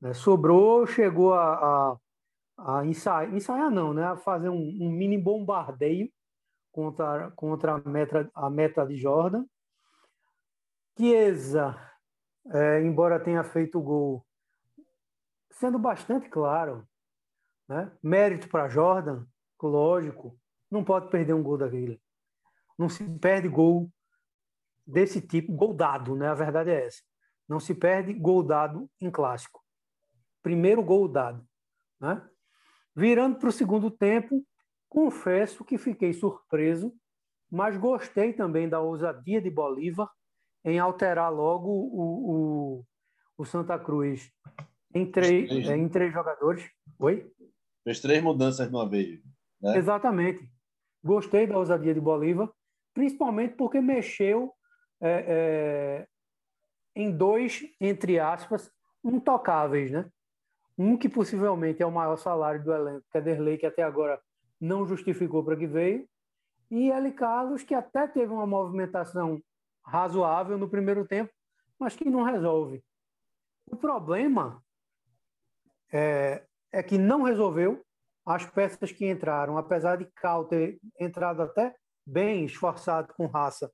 Né? 0.00 0.12
Sobrou, 0.12 0.86
chegou 0.86 1.34
a, 1.34 1.96
a, 2.58 2.78
a 2.78 2.86
ensaiar, 2.86 3.34
ensaiar 3.34 3.70
não, 3.70 3.94
né? 3.94 4.04
a 4.04 4.16
fazer 4.16 4.50
um, 4.50 4.78
um 4.80 4.90
mini 4.90 5.18
bombardeio 5.18 6.10
contra, 6.70 7.30
contra 7.32 7.74
a, 7.74 7.88
meta, 7.88 8.30
a 8.34 8.50
meta 8.50 8.86
de 8.86 8.96
Jordan. 8.96 9.44
Chiesa, 10.96 11.76
é, 12.52 12.82
embora 12.82 13.18
tenha 13.18 13.42
feito 13.42 13.78
o 13.78 13.82
gol 13.82 14.26
sendo 15.50 15.78
bastante 15.78 16.28
claro. 16.28 16.86
Né? 17.68 17.90
Mérito 18.02 18.48
para 18.48 18.68
Jordan, 18.68 19.24
lógico, 19.62 20.38
não 20.70 20.84
pode 20.84 21.08
perder 21.08 21.32
um 21.32 21.42
gol 21.42 21.56
daquele. 21.56 21.98
Não 22.78 22.88
se 22.88 23.02
perde 23.18 23.48
gol 23.48 23.90
desse 24.86 25.26
tipo, 25.26 25.54
gol 25.54 25.72
dado, 25.72 26.14
né? 26.14 26.28
A 26.28 26.34
verdade 26.34 26.70
é 26.70 26.86
essa. 26.86 27.00
Não 27.48 27.60
se 27.60 27.74
perde 27.74 28.12
gol 28.12 28.42
dado 28.42 28.88
em 29.00 29.10
clássico. 29.10 29.62
Primeiro 30.42 30.82
gol 30.82 31.08
dado. 31.08 31.46
Né? 32.00 32.22
Virando 32.94 33.38
para 33.38 33.48
o 33.48 33.52
segundo 33.52 33.90
tempo, 33.90 34.44
confesso 34.88 35.64
que 35.64 35.78
fiquei 35.78 36.12
surpreso, 36.12 36.94
mas 37.50 37.76
gostei 37.76 38.32
também 38.32 38.68
da 38.68 38.80
ousadia 38.80 39.40
de 39.40 39.50
Bolívar 39.50 40.10
em 40.64 40.78
alterar 40.78 41.32
logo 41.32 41.68
o, 41.68 42.78
o, 42.78 42.86
o 43.36 43.44
Santa 43.44 43.78
Cruz 43.78 44.32
em 44.94 45.10
três, 45.10 45.48
três. 45.48 45.68
É, 45.68 45.76
em 45.76 45.88
três 45.88 46.12
jogadores. 46.12 46.64
Oi? 46.98 47.30
Fez 47.82 48.00
três 48.00 48.22
mudanças 48.22 48.68
de 48.68 48.74
uma 48.74 48.88
vez. 48.88 49.20
Né? 49.60 49.76
Exatamente. 49.76 50.48
Gostei 51.02 51.46
da 51.46 51.58
ousadia 51.58 51.92
de 51.92 52.00
Bolívar, 52.00 52.48
principalmente 52.94 53.54
porque 53.56 53.80
mexeu 53.80 54.52
é, 55.00 55.24
é, 55.28 56.08
em 56.94 57.10
dois, 57.10 57.62
entre 57.80 58.18
aspas, 58.18 58.70
intocáveis, 59.04 59.90
né? 59.90 60.08
Um 60.76 60.96
que 60.96 61.08
possivelmente 61.08 61.82
é 61.82 61.86
o 61.86 61.92
maior 61.92 62.16
salário 62.16 62.62
do 62.62 62.72
elenco, 62.72 63.04
que 63.10 63.18
é 63.18 63.56
que 63.56 63.66
até 63.66 63.82
agora 63.82 64.20
não 64.60 64.86
justificou 64.86 65.44
para 65.44 65.56
que 65.56 65.66
veio, 65.66 66.08
e 66.70 66.90
L. 66.90 67.12
Carlos, 67.12 67.62
que 67.62 67.74
até 67.74 68.08
teve 68.08 68.32
uma 68.32 68.46
movimentação 68.46 69.40
razoável 69.84 70.56
no 70.58 70.68
primeiro 70.68 71.06
tempo, 71.06 71.32
mas 71.78 71.94
que 71.94 72.08
não 72.08 72.22
resolve. 72.22 72.82
O 73.70 73.76
problema 73.76 74.62
é, 75.92 76.44
é 76.72 76.82
que 76.82 76.98
não 76.98 77.22
resolveu 77.22 77.84
as 78.26 78.46
peças 78.46 78.90
que 78.90 79.08
entraram, 79.08 79.58
apesar 79.58 79.98
de 79.98 80.06
Cal 80.16 80.46
ter 80.46 80.78
entrado 80.98 81.42
até 81.42 81.74
bem 82.06 82.44
esforçado 82.44 83.12
com 83.14 83.26
raça, 83.26 83.70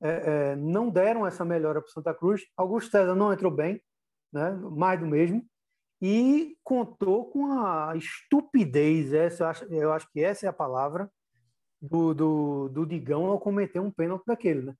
é, 0.00 0.52
é, 0.52 0.56
não 0.56 0.88
deram 0.88 1.26
essa 1.26 1.44
melhora 1.44 1.80
para 1.80 1.90
Santa 1.90 2.14
Cruz. 2.14 2.42
Augusto 2.56 2.90
César 2.90 3.14
não 3.14 3.32
entrou 3.32 3.52
bem, 3.52 3.80
né? 4.32 4.50
mais 4.70 4.98
do 4.98 5.06
mesmo, 5.06 5.44
e 6.00 6.56
contou 6.64 7.30
com 7.30 7.52
a 7.52 7.94
estupidez, 7.94 9.12
essa, 9.12 9.44
eu, 9.44 9.48
acho, 9.48 9.64
eu 9.66 9.92
acho 9.92 10.10
que 10.10 10.22
essa 10.22 10.46
é 10.46 10.48
a 10.48 10.52
palavra, 10.52 11.10
do, 11.80 12.14
do, 12.14 12.68
do 12.68 12.86
Digão 12.86 13.26
ao 13.26 13.40
cometer 13.40 13.80
um 13.80 13.90
pênalti 13.90 14.24
daquele. 14.26 14.62
Né? 14.62 14.74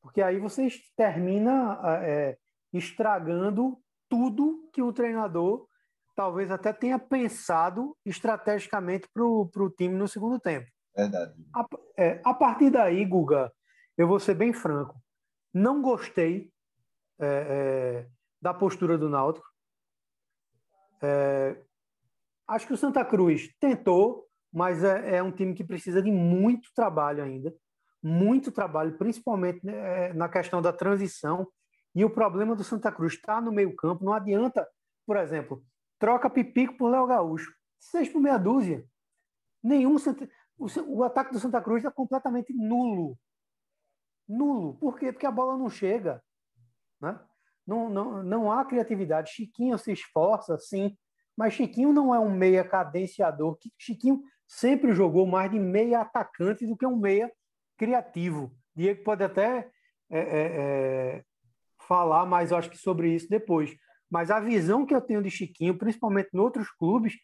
Porque 0.00 0.20
aí 0.20 0.38
você 0.38 0.68
termina 0.96 1.80
é, 2.02 2.36
estragando 2.72 3.78
tudo 4.08 4.68
que 4.72 4.82
o 4.82 4.92
treinador 4.92 5.66
talvez 6.14 6.50
até 6.50 6.72
tenha 6.72 6.98
pensado 6.98 7.96
estrategicamente 8.04 9.08
para 9.12 9.24
o 9.24 9.74
time 9.76 9.94
no 9.94 10.06
segundo 10.06 10.38
tempo. 10.38 10.66
Verdade. 10.94 11.32
A, 11.54 11.66
é, 11.96 12.20
a, 12.22 12.34
partir 12.34 12.68
daí, 12.68 13.02
Guga, 13.04 13.50
eu 13.96 14.06
vou 14.06 14.18
ser 14.18 14.34
bem 14.34 14.52
franco, 14.52 15.00
não 15.52 15.82
gostei 15.82 16.50
é, 17.18 17.26
é, 17.26 18.08
da 18.40 18.54
postura 18.54 18.96
do 18.96 19.08
Náutico. 19.08 19.46
É, 21.00 21.56
acho 22.48 22.66
que 22.66 22.72
o 22.72 22.76
Santa 22.76 23.04
Cruz 23.04 23.54
tentou, 23.60 24.26
mas 24.52 24.82
é, 24.82 25.16
é, 25.16 25.22
um 25.22 25.32
time 25.32 25.54
que 25.54 25.64
precisa 25.64 26.02
de 26.02 26.10
muito 26.10 26.70
trabalho 26.74 27.22
ainda, 27.22 27.54
muito 28.02 28.50
trabalho, 28.50 28.96
principalmente 28.96 29.64
né, 29.64 30.12
na 30.12 30.28
questão 30.28 30.62
da 30.62 30.72
transição. 30.72 31.46
E 31.94 32.04
o 32.04 32.10
problema 32.10 32.56
do 32.56 32.64
Santa 32.64 32.90
Cruz 32.90 33.14
está 33.14 33.40
no 33.40 33.52
meio 33.52 33.76
campo. 33.76 34.04
Não 34.04 34.14
adianta, 34.14 34.66
por 35.06 35.16
exemplo, 35.16 35.62
troca 35.98 36.30
Pipico 36.30 36.76
por 36.76 36.90
Léo 36.90 37.06
Gaúcho. 37.06 37.52
Seis 37.78 38.08
por 38.08 38.20
meia 38.20 38.38
dúzia. 38.38 38.84
Nenhum. 39.62 39.96
O 40.86 41.04
ataque 41.04 41.32
do 41.32 41.38
Santa 41.38 41.60
Cruz 41.60 41.78
está 41.78 41.90
completamente 41.90 42.52
nulo. 42.54 43.18
Nulo. 44.28 44.74
Por 44.74 44.98
quê? 44.98 45.12
Porque 45.12 45.26
a 45.26 45.30
bola 45.30 45.56
não 45.56 45.68
chega. 45.68 46.22
Né? 47.00 47.18
Não, 47.66 47.88
não, 47.88 48.22
não 48.22 48.52
há 48.52 48.64
criatividade. 48.64 49.32
Chiquinho 49.32 49.78
se 49.78 49.92
esforça, 49.92 50.58
sim, 50.58 50.96
mas 51.36 51.54
Chiquinho 51.54 51.92
não 51.92 52.14
é 52.14 52.18
um 52.18 52.30
meia 52.30 52.64
cadenciador. 52.64 53.56
Chiquinho 53.78 54.22
sempre 54.46 54.92
jogou 54.92 55.26
mais 55.26 55.50
de 55.50 55.58
meia 55.58 56.00
atacante 56.00 56.66
do 56.66 56.76
que 56.76 56.86
um 56.86 56.96
meia 56.96 57.30
criativo. 57.76 58.54
Diego 58.74 59.02
pode 59.02 59.22
até 59.24 59.70
é, 60.10 60.18
é, 60.18 60.46
é, 61.18 61.24
falar 61.86 62.26
mais, 62.26 62.50
eu 62.50 62.56
acho 62.56 62.70
que 62.70 62.76
sobre 62.76 63.14
isso 63.14 63.28
depois. 63.28 63.74
Mas 64.10 64.30
a 64.30 64.40
visão 64.40 64.84
que 64.84 64.94
eu 64.94 65.00
tenho 65.00 65.22
de 65.22 65.30
Chiquinho, 65.30 65.78
principalmente 65.78 66.30
em 66.34 66.38
outros 66.38 66.70
clubes, 66.70 67.14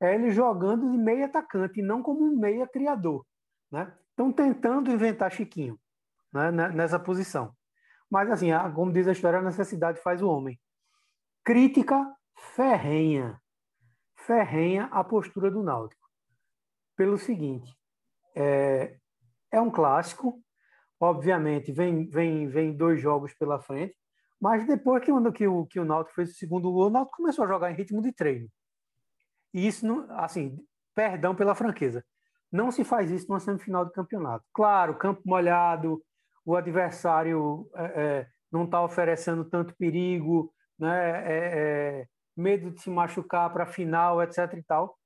é 0.00 0.14
ele 0.14 0.30
jogando 0.30 0.90
de 0.90 0.96
meia 0.96 1.26
atacante 1.26 1.80
e 1.80 1.82
não 1.82 2.02
como 2.02 2.24
um 2.24 2.36
meia 2.38 2.66
criador. 2.66 3.26
Né? 3.70 3.92
Estão 4.10 4.32
tentando 4.32 4.90
inventar 4.90 5.30
Chiquinho 5.30 5.78
né? 6.32 6.50
nessa 6.50 6.98
posição. 6.98 7.54
Mas, 8.10 8.30
assim, 8.30 8.48
como 8.74 8.92
diz 8.92 9.06
a 9.06 9.12
história, 9.12 9.38
a 9.38 9.42
necessidade 9.42 10.00
faz 10.00 10.22
o 10.22 10.28
homem. 10.28 10.58
Crítica 11.44 12.14
ferrenha. 12.54 13.40
Ferrenha 14.16 14.86
a 14.86 15.04
postura 15.04 15.50
do 15.50 15.62
Náutico. 15.62 16.08
Pelo 16.96 17.18
seguinte, 17.18 17.76
é, 18.34 18.98
é 19.52 19.60
um 19.60 19.70
clássico, 19.70 20.42
obviamente, 21.00 21.72
vem, 21.72 22.08
vem, 22.08 22.48
vem 22.48 22.76
dois 22.76 23.00
jogos 23.00 23.32
pela 23.34 23.60
frente, 23.60 23.94
mas 24.40 24.66
depois 24.66 25.04
que, 25.04 25.12
que, 25.32 25.46
o, 25.46 25.66
que 25.66 25.80
o 25.80 25.84
Náutico 25.84 26.14
fez 26.14 26.30
o 26.30 26.34
segundo 26.34 26.72
gol, 26.72 26.86
o 26.86 26.90
Náutico 26.90 27.16
começou 27.16 27.44
a 27.44 27.48
jogar 27.48 27.70
em 27.70 27.74
ritmo 27.74 28.02
de 28.02 28.12
treino. 28.12 28.48
E 29.52 29.66
isso, 29.66 29.86
não, 29.86 30.06
assim, 30.18 30.58
perdão 30.94 31.34
pela 31.34 31.54
franqueza, 31.54 32.04
não 32.50 32.70
se 32.70 32.84
faz 32.84 33.10
isso 33.10 33.28
numa 33.28 33.40
semifinal 33.40 33.84
de 33.84 33.92
campeonato. 33.92 34.44
Claro, 34.52 34.98
campo 34.98 35.22
molhado, 35.24 36.02
o 36.48 36.56
adversário 36.56 37.68
é, 37.76 37.84
é, 37.84 38.26
não 38.50 38.64
está 38.64 38.82
oferecendo 38.82 39.44
tanto 39.44 39.76
perigo, 39.76 40.50
né, 40.78 41.22
é, 41.26 42.00
é 42.00 42.06
medo 42.34 42.70
de 42.70 42.80
se 42.80 42.88
machucar 42.88 43.52
para 43.52 43.64
a 43.64 43.66
final, 43.66 44.22
etc. 44.22 44.54
e 44.54 44.62
tal. 44.62 44.96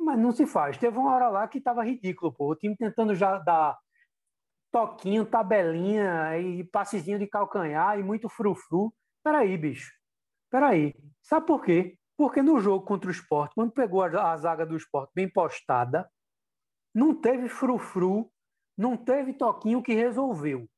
Mas 0.00 0.18
não 0.18 0.32
se 0.32 0.44
faz. 0.44 0.76
Teve 0.76 0.98
uma 0.98 1.14
hora 1.14 1.28
lá 1.28 1.46
que 1.46 1.58
estava 1.58 1.84
ridículo, 1.84 2.32
pô. 2.32 2.50
O 2.50 2.56
time 2.56 2.76
tentando 2.76 3.14
já 3.14 3.38
dar 3.38 3.78
toquinho, 4.72 5.24
tabelinha 5.24 6.36
e 6.36 6.64
passezinho 6.64 7.18
de 7.18 7.28
calcanhar 7.28 7.96
e 7.96 8.02
muito 8.02 8.28
frufru. 8.28 8.92
Peraí, 9.22 9.56
bicho. 9.56 9.92
Peraí. 10.50 10.96
Sabe 11.22 11.46
por 11.46 11.62
quê? 11.62 11.96
Porque 12.16 12.42
no 12.42 12.58
jogo 12.58 12.84
contra 12.84 13.08
o 13.08 13.12
esporte, 13.12 13.54
quando 13.54 13.70
pegou 13.70 14.02
a, 14.02 14.36
zaga 14.36 14.66
do 14.66 14.76
esporte 14.76 15.12
bem 15.14 15.30
postada, 15.30 16.10
não 16.92 17.14
teve 17.14 17.48
frufru, 17.48 18.28
não 18.76 18.96
teve 18.96 19.32
toquinho 19.32 19.80
que 19.80 19.94
resolveu. 19.94 20.68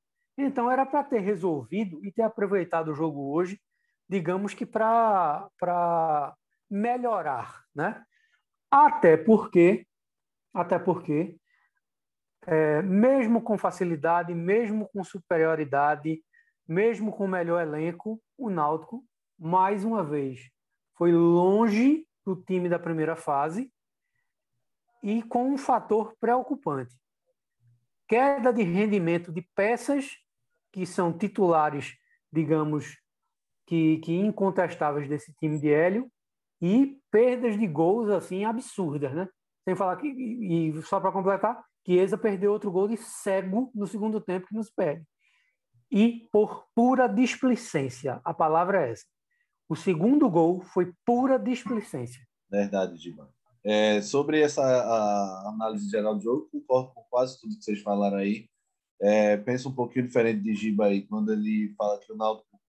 Então 0.43 0.71
era 0.71 0.87
para 0.87 1.05
ter 1.05 1.21
resolvido 1.21 2.05
e 2.05 2.11
ter 2.11 2.23
aproveitado 2.23 2.89
o 2.89 2.95
jogo 2.95 3.33
hoje, 3.33 3.61
digamos 4.09 4.55
que 4.55 4.67
para 4.67 6.35
melhorar, 6.69 7.65
né? 7.75 8.05
Até 8.71 9.17
porque, 9.17 9.87
até 10.55 10.79
porque 10.79 11.37
é, 12.47 12.81
mesmo 12.83 13.43
com 13.43 13.59
facilidade, 13.59 14.35
mesmo 14.35 14.89
com 14.89 15.05
superioridade, 15.05 16.23
mesmo 16.67 17.13
com 17.13 17.27
melhor 17.27 17.61
elenco, 17.61 18.21
o 18.39 18.49
Náutico, 18.49 19.05
mais 19.39 19.85
uma 19.85 20.03
vez, 20.03 20.51
foi 20.97 21.13
longe 21.13 22.07
do 22.25 22.37
time 22.37 22.69
da 22.69 22.79
primeira 22.79 23.17
fase 23.17 23.73
e 25.03 25.23
com 25.23 25.53
um 25.53 25.59
fator 25.59 26.15
preocupante. 26.21 26.95
Queda 28.07 28.53
de 28.53 28.63
rendimento 28.63 29.33
de 29.33 29.43
peças 29.55 30.17
que 30.73 30.87
são 30.87 31.12
titulares, 31.17 31.95
digamos, 32.33 32.97
que, 33.67 33.99
que 33.99 34.15
incontestáveis 34.15 35.09
desse 35.09 35.33
time 35.35 35.59
de 35.59 35.71
Hélio 35.71 36.11
e 36.61 36.99
perdas 37.11 37.59
de 37.59 37.67
gols 37.67 38.11
assim 38.11 38.45
absurdas, 38.45 39.15
né? 39.15 39.29
Sem 39.65 39.77
falar 39.77 39.97
que, 39.97 40.09
e 40.09 40.83
só 40.83 41.00
para 41.00 41.12
completar, 41.12 41.62
Chiesa 41.87 42.19
perdeu 42.19 42.53
outro 42.53 42.71
gol 42.71 42.89
de 42.89 42.97
cego 42.97 43.71
no 43.75 43.87
segundo 43.87 44.21
tempo 44.21 44.47
que 44.47 44.55
nos 44.55 44.71
perde. 44.71 45.05
E 45.91 46.29
por 46.33 46.67
pura 46.75 47.09
displicência, 47.09 48.21
a 48.25 48.33
palavra 48.33 48.87
é 48.87 48.93
essa. 48.93 49.07
O 49.69 49.75
segundo 49.75 50.29
gol 50.29 50.61
foi 50.61 50.93
pura 51.05 51.39
displicência. 51.39 52.23
Verdade, 52.50 52.97
Giba. 52.97 53.29
É, 53.62 54.00
sobre 54.00 54.41
essa 54.41 54.62
análise 55.49 55.89
geral 55.91 56.15
do 56.17 56.23
jogo, 56.23 56.49
concordo 56.50 56.93
com 56.95 57.03
quase 57.11 57.41
tudo 57.41 57.57
que 57.57 57.65
vocês 57.65 57.81
falaram 57.83 58.17
aí. 58.17 58.49
É, 59.02 59.37
penso 59.38 59.69
um 59.69 59.75
pouquinho 59.75 60.07
diferente 60.07 60.42
de 60.42 60.54
Giba 60.54 60.87
aí, 60.87 61.07
quando 61.07 61.33
ele 61.33 61.75
fala 61.76 61.99
que 61.99 62.12
o 62.12 62.16
Náutico 62.16 62.61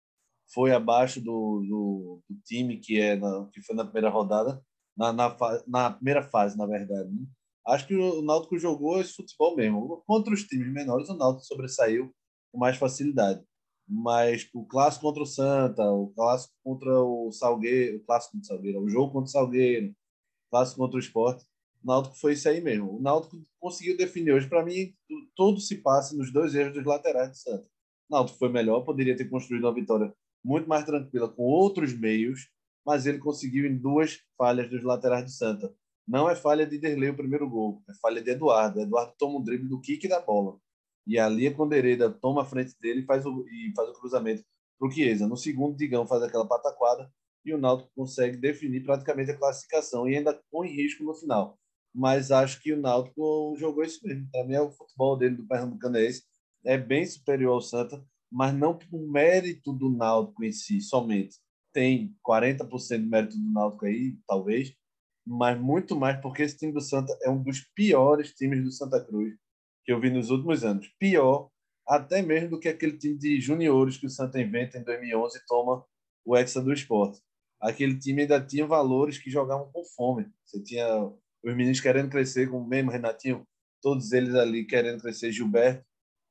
foi 0.52 0.72
abaixo 0.72 1.20
do, 1.20 1.62
do, 1.68 2.22
do 2.28 2.40
time 2.44 2.78
que, 2.78 3.00
é 3.00 3.16
na, 3.16 3.48
que 3.52 3.62
foi 3.62 3.74
na 3.74 3.84
primeira 3.84 4.10
rodada, 4.10 4.62
na, 4.96 5.12
na, 5.12 5.36
na 5.66 5.90
primeira 5.90 6.22
fase, 6.22 6.56
na 6.56 6.66
verdade. 6.66 7.10
Né? 7.10 7.26
Acho 7.66 7.86
que 7.86 7.94
o 7.94 8.22
Náutico 8.22 8.58
jogou 8.58 9.00
esse 9.00 9.14
futebol 9.14 9.56
mesmo. 9.56 10.02
Contra 10.06 10.32
os 10.32 10.44
times 10.44 10.72
menores, 10.72 11.08
o 11.08 11.16
Náutico 11.16 11.44
sobressaiu 11.44 12.12
com 12.52 12.58
mais 12.58 12.76
facilidade. 12.76 13.42
Mas 13.88 14.48
o 14.54 14.64
clássico 14.64 15.06
contra 15.06 15.22
o 15.22 15.26
Santa, 15.26 15.82
o 15.90 16.08
clássico 16.14 16.54
contra 16.64 17.02
o 17.02 17.30
Salgueiro, 17.32 17.98
o 17.98 18.04
clássico 18.04 18.32
contra 18.32 18.44
o 18.44 18.56
Salgueiro, 18.56 18.82
o 18.82 18.88
jogo 18.88 19.12
contra 19.12 19.28
o 19.28 19.32
Salgueiro, 19.32 19.90
o 19.90 20.50
clássico 20.50 20.78
contra 20.78 20.96
o 20.96 21.00
Esporte, 21.00 21.44
o 21.82 21.86
Náutico 21.86 22.16
foi 22.16 22.34
isso 22.34 22.48
aí 22.48 22.60
mesmo. 22.60 22.96
O 22.96 23.00
Náutico 23.00 23.40
conseguiu 23.58 23.96
definir 23.96 24.32
hoje. 24.32 24.48
Para 24.48 24.64
mim, 24.64 24.92
tudo 25.34 25.60
se 25.60 25.76
passa 25.76 26.14
nos 26.14 26.32
dois 26.32 26.54
erros 26.54 26.74
dos 26.74 26.84
laterais 26.84 27.30
do 27.30 27.36
Santa. 27.36 27.66
O 28.08 28.16
Náutico 28.16 28.38
foi 28.38 28.50
melhor, 28.50 28.82
poderia 28.82 29.16
ter 29.16 29.28
construído 29.28 29.64
uma 29.64 29.74
vitória 29.74 30.12
muito 30.44 30.68
mais 30.68 30.84
tranquila 30.84 31.28
com 31.28 31.42
outros 31.42 31.92
meios, 31.92 32.48
mas 32.84 33.06
ele 33.06 33.18
conseguiu 33.18 33.66
em 33.66 33.76
duas 33.76 34.18
falhas 34.36 34.68
dos 34.68 34.82
laterais 34.82 35.24
do 35.24 35.30
Santa. 35.30 35.74
Não 36.06 36.28
é 36.28 36.34
falha 36.34 36.66
de 36.66 36.78
Derlei 36.78 37.10
o 37.10 37.16
primeiro 37.16 37.48
gol, 37.48 37.82
é 37.88 37.94
falha 38.02 38.20
de 38.20 38.30
Eduardo. 38.30 38.80
Eduardo 38.80 39.14
toma 39.18 39.38
um 39.38 39.44
drible 39.44 39.68
do 39.68 39.80
kick 39.80 40.08
da 40.08 40.20
bola. 40.20 40.58
E 41.06 41.18
ali 41.18 41.46
a 41.46 41.54
Condereda 41.54 42.10
toma 42.10 42.42
a 42.42 42.44
frente 42.44 42.74
dele 42.80 43.00
e 43.00 43.06
faz 43.06 43.24
o, 43.24 43.46
e 43.48 43.72
faz 43.74 43.88
o 43.88 43.92
cruzamento 43.94 44.44
para 44.78 44.88
o 44.88 44.90
Chiesa. 44.90 45.26
No 45.26 45.36
segundo, 45.36 45.76
Digão 45.76 46.06
faz 46.06 46.22
aquela 46.22 46.46
pataquada 46.46 47.10
e 47.44 47.54
o 47.54 47.58
Náutico 47.58 47.90
consegue 47.94 48.36
definir 48.36 48.82
praticamente 48.82 49.30
a 49.30 49.36
classificação 49.36 50.08
e 50.08 50.16
ainda 50.16 50.38
põe 50.50 50.68
risco 50.68 51.04
no 51.04 51.14
final. 51.14 51.59
Mas 51.94 52.30
acho 52.30 52.60
que 52.62 52.72
o 52.72 52.80
Náutico 52.80 53.54
jogou 53.58 53.82
isso 53.82 54.00
mesmo. 54.06 54.28
Para 54.30 54.44
mim, 54.44 54.54
é 54.54 54.60
o 54.60 54.70
futebol 54.70 55.16
dele 55.16 55.36
do 55.36 55.46
Pernambucanense 55.46 56.22
é 56.64 56.76
bem 56.76 57.06
superior 57.06 57.54
ao 57.54 57.60
Santa. 57.60 58.04
mas 58.32 58.54
não 58.54 58.78
por 58.78 59.00
mérito 59.10 59.72
do 59.72 59.90
Náutico 59.90 60.44
em 60.44 60.52
si, 60.52 60.80
somente. 60.80 61.36
Tem 61.72 62.14
40% 62.24 63.02
de 63.02 63.08
mérito 63.08 63.36
do 63.36 63.50
Náutico 63.52 63.86
aí, 63.86 64.16
talvez, 64.26 64.72
mas 65.26 65.60
muito 65.60 65.96
mais 65.96 66.20
porque 66.20 66.42
esse 66.42 66.56
time 66.56 66.72
do 66.72 66.80
Santa 66.80 67.16
é 67.22 67.30
um 67.30 67.42
dos 67.42 67.60
piores 67.74 68.32
times 68.34 68.62
do 68.62 68.70
Santa 68.70 69.04
Cruz 69.04 69.34
que 69.84 69.92
eu 69.92 70.00
vi 70.00 70.10
nos 70.10 70.30
últimos 70.30 70.64
anos. 70.64 70.88
Pior 70.98 71.50
até 71.86 72.22
mesmo 72.22 72.50
do 72.50 72.60
que 72.60 72.68
aquele 72.68 72.96
time 72.96 73.18
de 73.18 73.40
juniores 73.40 73.96
que 73.96 74.06
o 74.06 74.10
Santa 74.10 74.40
inventa 74.40 74.78
em 74.78 74.84
2011 74.84 75.38
e 75.38 75.46
toma 75.46 75.84
o 76.24 76.36
Hexa 76.36 76.62
do 76.62 76.72
Esporte. 76.72 77.20
Aquele 77.60 77.98
time 77.98 78.22
ainda 78.22 78.40
tinha 78.40 78.66
valores 78.66 79.18
que 79.18 79.30
jogavam 79.30 79.70
com 79.72 79.84
fome. 79.96 80.30
Você 80.44 80.62
tinha 80.62 80.86
os 81.42 81.56
meninos 81.56 81.80
querendo 81.80 82.10
crescer, 82.10 82.48
como 82.48 82.66
mesmo 82.66 82.90
Renatinho, 82.90 83.46
todos 83.82 84.12
eles 84.12 84.34
ali 84.34 84.64
querendo 84.64 85.00
crescer, 85.00 85.32
Gilberto, 85.32 85.84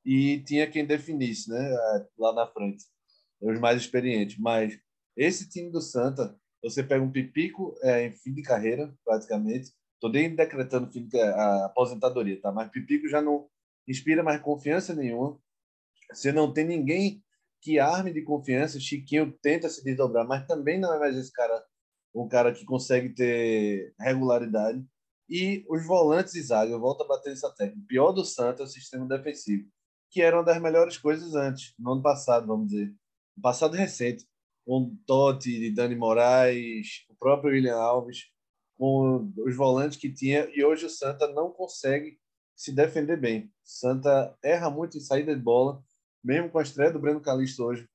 e 0.04 0.40
tinha 0.44 0.70
quem 0.70 0.86
definisse, 0.86 1.50
né, 1.50 1.76
lá 2.18 2.32
na 2.32 2.46
frente, 2.46 2.84
os 3.40 3.58
mais 3.58 3.80
experientes. 3.80 4.38
Mas 4.38 4.78
esse 5.16 5.48
time 5.48 5.70
do 5.70 5.80
Santa, 5.80 6.38
você 6.62 6.82
pega 6.82 7.04
um 7.04 7.10
Pipico 7.10 7.74
é, 7.82 8.06
em 8.06 8.12
fim 8.12 8.32
de 8.32 8.42
carreira, 8.42 8.94
praticamente, 9.04 9.72
estou 9.94 10.10
nem 10.10 10.34
decretando 10.34 10.90
fim 10.90 11.06
de, 11.06 11.20
a 11.20 11.66
aposentadoria, 11.66 12.40
tá? 12.40 12.52
Mas 12.52 12.70
Pipico 12.70 13.08
já 13.08 13.20
não 13.20 13.48
inspira 13.86 14.22
mais 14.22 14.40
confiança 14.40 14.94
nenhuma. 14.94 15.38
Você 16.12 16.32
não 16.32 16.52
tem 16.52 16.64
ninguém 16.64 17.22
que 17.60 17.78
arme 17.78 18.12
de 18.12 18.22
confiança. 18.22 18.80
Chiquinho 18.80 19.32
tenta 19.42 19.68
se 19.68 19.84
desdobrar, 19.84 20.26
mas 20.26 20.46
também 20.46 20.78
não 20.78 20.92
é 20.94 20.98
mais 20.98 21.16
esse 21.16 21.32
cara, 21.32 21.62
um 22.14 22.26
cara 22.28 22.52
que 22.52 22.64
consegue 22.64 23.10
ter 23.10 23.92
regularidade. 23.98 24.84
E 25.30 25.64
os 25.68 25.86
volantes 25.86 26.34
e 26.34 26.42
zaga, 26.42 26.72
eu 26.72 26.80
volto 26.80 27.04
a 27.04 27.06
bater 27.06 27.30
nessa 27.30 27.48
técnica. 27.54 27.80
O 27.80 27.86
pior 27.86 28.10
do 28.10 28.24
Santos 28.24 28.60
é 28.60 28.64
o 28.64 28.66
sistema 28.66 29.06
defensivo, 29.06 29.68
que 30.10 30.20
era 30.20 30.36
uma 30.36 30.44
das 30.44 30.60
melhores 30.60 30.98
coisas 30.98 31.36
antes, 31.36 31.72
no 31.78 31.92
ano 31.92 32.02
passado, 32.02 32.48
vamos 32.48 32.68
dizer. 32.68 32.88
No 33.36 33.42
passado 33.42 33.76
recente, 33.76 34.26
com 34.66 34.96
Totti, 35.06 35.70
Dani 35.70 35.94
Moraes, 35.94 37.04
o 37.08 37.14
próprio 37.14 37.52
William 37.52 37.76
Alves, 37.76 38.24
com 38.76 39.32
os 39.46 39.56
volantes 39.56 39.98
que 39.98 40.12
tinha, 40.12 40.50
e 40.52 40.64
hoje 40.64 40.86
o 40.86 40.90
Santa 40.90 41.28
não 41.28 41.52
consegue 41.52 42.18
se 42.56 42.72
defender 42.72 43.16
bem. 43.16 43.52
Santa 43.62 44.36
erra 44.42 44.68
muito 44.68 44.98
em 44.98 45.00
saída 45.00 45.34
de 45.34 45.40
bola, 45.40 45.80
mesmo 46.24 46.50
com 46.50 46.58
a 46.58 46.62
estreia 46.62 46.92
do 46.92 46.98
Breno 46.98 47.20
Calixto 47.20 47.62
hoje. 47.62 47.88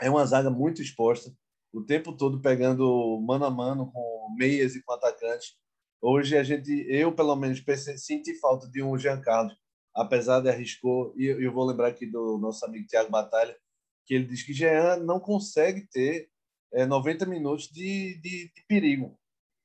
É 0.00 0.10
uma 0.10 0.26
zaga 0.26 0.50
muito 0.50 0.82
exposta, 0.82 1.34
o 1.72 1.82
tempo 1.82 2.12
todo 2.12 2.42
pegando 2.42 3.18
mano 3.26 3.44
a 3.46 3.50
mano 3.50 3.90
com 3.90 4.34
meias 4.36 4.74
e 4.76 4.82
com 4.82 4.92
atacantes. 4.92 5.56
Hoje 6.04 6.36
a 6.36 6.42
gente, 6.42 6.84
eu 6.88 7.14
pelo 7.14 7.36
menos, 7.36 7.60
pensei, 7.60 7.96
senti 7.96 8.34
falta 8.40 8.68
de 8.68 8.82
um 8.82 8.98
Jean 8.98 9.20
Carlos, 9.20 9.56
apesar 9.94 10.40
de 10.40 10.48
arriscou, 10.48 11.14
e 11.16 11.26
eu 11.26 11.52
vou 11.52 11.64
lembrar 11.64 11.86
aqui 11.86 12.06
do 12.06 12.38
nosso 12.38 12.66
amigo 12.66 12.88
Tiago 12.88 13.08
Batalha, 13.08 13.56
que 14.04 14.14
ele 14.14 14.24
diz 14.24 14.42
que 14.42 14.52
Jean 14.52 14.96
não 14.96 15.20
consegue 15.20 15.86
ter 15.92 16.28
é, 16.72 16.84
90 16.84 17.24
minutos 17.26 17.68
de, 17.68 18.20
de, 18.20 18.52
de, 18.52 18.64
perigo. 18.66 19.16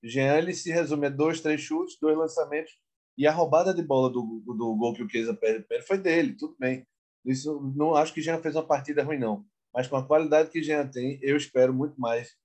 Jean 0.03 0.37
ele 0.37 0.53
se 0.53 0.69
resume 0.69 1.07
a 1.07 1.09
dois, 1.09 1.41
três 1.41 1.59
chutes, 1.59 1.97
dois 1.99 2.15
lançamentos, 2.15 2.71
e 3.17 3.25
a 3.25 3.31
roubada 3.31 3.73
de 3.73 3.81
bola 3.81 4.07
do, 4.11 4.43
do 4.45 4.75
gol 4.75 4.93
que 4.93 5.01
o 5.01 5.07
Keza 5.07 5.33
perde 5.33 5.65
foi 5.87 5.97
dele, 5.97 6.35
tudo 6.35 6.55
bem. 6.59 6.85
Isso 7.25 7.59
não 7.75 7.95
acho 7.95 8.13
que 8.13 8.21
Jean 8.21 8.39
fez 8.39 8.55
uma 8.55 8.67
partida 8.67 9.03
ruim, 9.03 9.17
não. 9.17 9.43
Mas 9.73 9.87
com 9.87 9.95
a 9.95 10.05
qualidade 10.05 10.51
que 10.51 10.61
Jean 10.61 10.87
tem, 10.87 11.17
eu 11.23 11.35
espero 11.35 11.73
muito 11.73 11.99
mais 11.99 12.35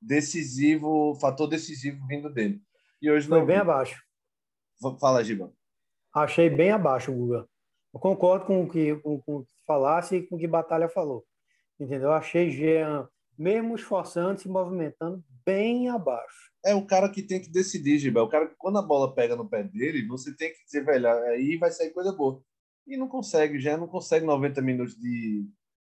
decisivo, 0.00 1.14
fator 1.20 1.46
decisivo 1.46 2.06
vindo 2.06 2.32
dele. 2.32 2.62
E 3.02 3.10
hoje 3.10 3.26
Foi 3.26 3.40
não... 3.40 3.46
bem 3.46 3.56
abaixo. 3.56 4.00
Fala, 5.00 5.24
Giba. 5.24 5.52
Achei 6.14 6.48
bem 6.48 6.70
abaixo, 6.70 7.12
Guga. 7.12 7.48
Eu 7.92 8.00
concordo 8.00 8.46
com 8.46 8.62
o 8.62 8.70
que, 8.70 8.94
com, 8.96 9.20
com 9.20 9.36
o 9.38 9.44
que 9.44 9.52
falasse 9.66 10.16
e 10.16 10.26
com 10.26 10.36
o 10.36 10.38
que 10.38 10.46
Batalha 10.46 10.88
falou. 10.88 11.24
Entendeu? 11.80 12.08
Eu 12.08 12.12
achei 12.12 12.50
Jean, 12.50 13.08
mesmo 13.36 13.74
esforçando, 13.74 14.40
se 14.40 14.48
movimentando, 14.48 15.22
bem 15.44 15.88
abaixo. 15.88 16.52
É 16.64 16.74
o 16.74 16.86
cara 16.86 17.08
que 17.08 17.22
tem 17.22 17.42
que 17.42 17.50
decidir, 17.50 17.98
Giba. 17.98 18.20
É 18.20 18.22
o 18.22 18.28
cara 18.28 18.46
que, 18.46 18.54
quando 18.56 18.78
a 18.78 18.82
bola 18.82 19.12
pega 19.12 19.34
no 19.34 19.48
pé 19.48 19.64
dele, 19.64 20.06
você 20.06 20.34
tem 20.34 20.52
que 20.52 20.64
dizer, 20.64 20.84
velho, 20.84 21.08
aí 21.08 21.56
vai 21.56 21.72
sair 21.72 21.90
coisa 21.90 22.12
boa. 22.12 22.40
E 22.86 22.96
não 22.96 23.08
consegue, 23.08 23.58
já 23.58 23.76
não 23.76 23.88
consegue 23.88 24.24
90 24.24 24.62
minutos 24.62 24.94
de. 24.94 25.48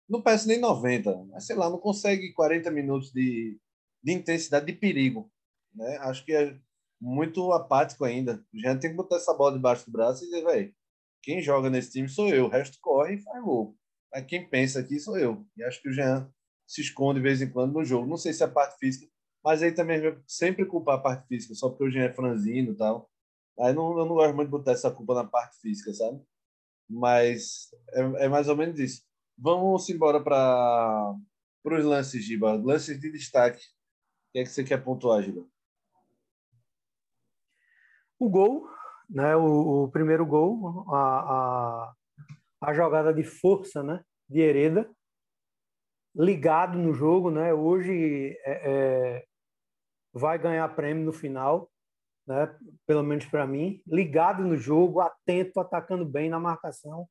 Não 0.09 0.23
parece 0.23 0.49
nem 0.49 0.61
90, 0.61 1.25
mas 1.31 1.47
sei 1.47 1.57
lá, 1.57 1.71
não 1.71 1.79
consegue 1.79 2.33
40 2.33 2.71
minutos 2.71 3.13
de, 3.13 3.59
de 4.03 4.13
intensidade, 4.13 4.67
de 4.67 4.73
perigo. 4.73 5.31
Né? 5.75 5.99
Acho 5.99 6.25
que 6.25 6.33
é, 6.33 6.57
muito 7.01 7.53
apático 7.53 8.05
ainda. 8.05 8.45
O 8.53 8.59
Jean 8.59 8.79
tem 8.79 8.91
que 8.91 8.97
botar 8.97 9.17
essa 9.17 9.35
bola 9.35 9.55
debaixo 9.55 9.87
do 9.87 9.93
braço 9.93 10.25
e 10.25 10.27
dizer, 10.27 10.45
velho, 10.45 10.75
quem 11.23 11.43
joga 11.43 11.69
nesse 11.69 11.93
time 11.93 12.09
sou 12.09 12.29
eu, 12.29 12.47
o 12.47 12.49
resto 12.49 12.79
corre 12.81 13.15
e 13.15 13.23
faz 13.23 13.43
gol. 13.43 13.77
Mas 14.13 14.27
quem 14.27 14.49
pensa 14.49 14.81
aqui 14.81 14.99
sou 14.99 15.19
eu. 15.19 15.45
E 15.57 15.65
acho 15.65 15.83
que 15.83 15.89
o 15.89 15.93
Jean 15.93 16.33
se 16.67 16.81
esconde 16.81 17.21
de 17.21 17.23
vez 17.23 17.41
em 17.43 17.51
quando 17.51 17.73
no 17.73 17.85
jogo. 17.85 18.07
Não 18.07 18.17
sei 18.17 18.33
se 18.33 18.43
é 18.43 18.47
a 18.47 18.51
parte 18.51 18.79
física, 18.79 19.11
mas 19.45 19.63
aí 19.63 19.73
também 19.73 20.01
sempre 20.27 20.65
culpar 20.65 20.97
a 20.97 21.03
parte 21.03 21.27
física, 21.29 21.55
só 21.55 21.69
porque 21.69 21.85
o 21.85 21.91
Jean 21.91 22.05
é 22.05 22.13
franzino 22.13 22.73
e 22.73 22.77
tal. 22.77 23.11
Aí 23.59 23.73
não, 23.73 23.99
eu 23.99 24.05
não 24.05 24.15
gosto 24.15 24.35
muito 24.35 24.49
de 24.49 24.53
botar 24.53 24.73
essa 24.73 24.91
culpa 24.91 25.15
na 25.15 25.25
parte 25.25 25.59
física, 25.61 25.93
sabe? 25.95 26.21
Mas 26.89 27.71
é, 27.93 28.25
é 28.25 28.29
mais 28.29 28.49
ou 28.49 28.57
menos 28.57 28.79
isso. 28.79 29.03
Vamos 29.39 29.89
embora 29.89 30.23
para 30.23 31.15
os 31.65 31.85
lances, 31.85 32.25
Giba. 32.25 32.55
Lances 32.55 33.01
de 33.01 33.11
destaque. 33.11 33.59
O 33.59 34.33
que 34.33 34.39
é 34.41 34.43
que 34.45 34.51
você 34.51 34.65
quer 34.65 34.83
pontuar, 34.83 35.23
Giba? 35.23 35.47
O 38.19 38.29
gol, 38.29 38.69
né, 39.09 39.37
o, 39.37 39.85
o 39.85 39.89
primeiro 39.91 40.25
gol, 40.27 40.85
a, 40.93 40.99
a, 41.01 41.93
a, 42.63 42.75
jogada 42.75 43.13
de 43.13 43.23
força 43.23 43.83
né, 43.83 44.03
de 44.29 44.41
Hereda, 44.41 44.89
ligado 46.15 46.79
no 46.79 46.93
jogo. 46.93 47.31
Né, 47.31 47.53
hoje 47.53 48.37
é, 48.45 48.71
é, 48.73 49.25
vai 50.13 50.39
ganhar 50.39 50.75
prêmio 50.75 51.05
no 51.05 51.13
final, 51.13 51.71
né, 52.27 52.55
pelo 52.87 53.03
menos 53.03 53.27
para 53.27 53.47
mim. 53.47 53.83
Ligado 53.87 54.43
no 54.43 54.57
jogo, 54.57 55.01
atento, 55.01 55.61
atacando 55.61 56.05
bem 56.05 56.29
na 56.29 56.41
marcação. 56.41 57.09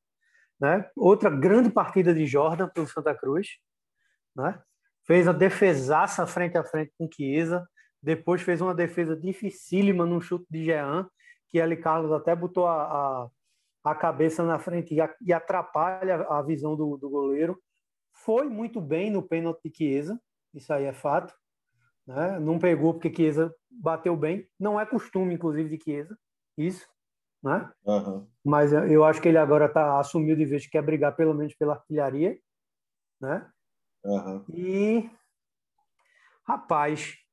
Né? 0.60 0.88
Outra 0.96 1.30
grande 1.30 1.70
partida 1.70 2.14
de 2.14 2.26
Jordan 2.26 2.68
pelo 2.68 2.86
Santa 2.86 3.14
Cruz. 3.14 3.58
Né? 4.34 4.60
Fez 5.06 5.28
a 5.28 5.32
defesaça 5.32 6.26
frente 6.26 6.58
a 6.58 6.64
frente 6.64 6.92
com 6.98 7.08
Chiesa 7.10 7.66
depois 8.06 8.40
fez 8.40 8.60
uma 8.60 8.72
defesa 8.72 9.16
dificílima 9.16 10.06
num 10.06 10.20
chute 10.20 10.46
de 10.48 10.64
Jean, 10.64 11.10
que 11.48 11.60
ali 11.60 11.76
Carlos 11.76 12.12
até 12.12 12.36
botou 12.36 12.64
a, 12.64 12.84
a, 12.84 13.28
a 13.90 13.94
cabeça 13.96 14.44
na 14.44 14.60
frente 14.60 14.94
e, 14.94 14.98
e 15.22 15.32
atrapalha 15.32 16.22
a 16.28 16.40
visão 16.40 16.76
do, 16.76 16.96
do, 16.96 17.10
goleiro. 17.10 17.60
Foi 18.12 18.48
muito 18.48 18.80
bem 18.80 19.10
no 19.10 19.24
pênalti 19.24 19.60
de 19.64 19.76
Chiesa, 19.76 20.20
isso 20.54 20.72
aí 20.72 20.84
é 20.84 20.92
fato. 20.92 21.34
Né? 22.06 22.38
Não 22.38 22.60
pegou 22.60 22.94
porque 22.94 23.12
Chiesa 23.12 23.52
bateu 23.68 24.16
bem. 24.16 24.48
Não 24.56 24.78
é 24.78 24.86
costume, 24.86 25.34
inclusive, 25.34 25.76
de 25.76 25.82
Chiesa, 25.82 26.16
isso. 26.56 26.86
Né? 27.42 27.68
Uhum. 27.84 28.24
Mas 28.44 28.72
eu 28.72 29.04
acho 29.04 29.20
que 29.20 29.26
ele 29.26 29.38
agora 29.38 29.68
tá, 29.68 29.98
assumiu 29.98 30.36
de 30.36 30.44
vez 30.44 30.64
que 30.64 30.70
quer 30.70 30.82
brigar 30.82 31.16
pelo 31.16 31.34
menos 31.34 31.56
pela 31.56 31.74
artilharia. 31.74 32.38
Né? 33.20 33.50
Uhum. 34.04 34.44
E, 34.48 35.10
rapaz, 36.44 37.25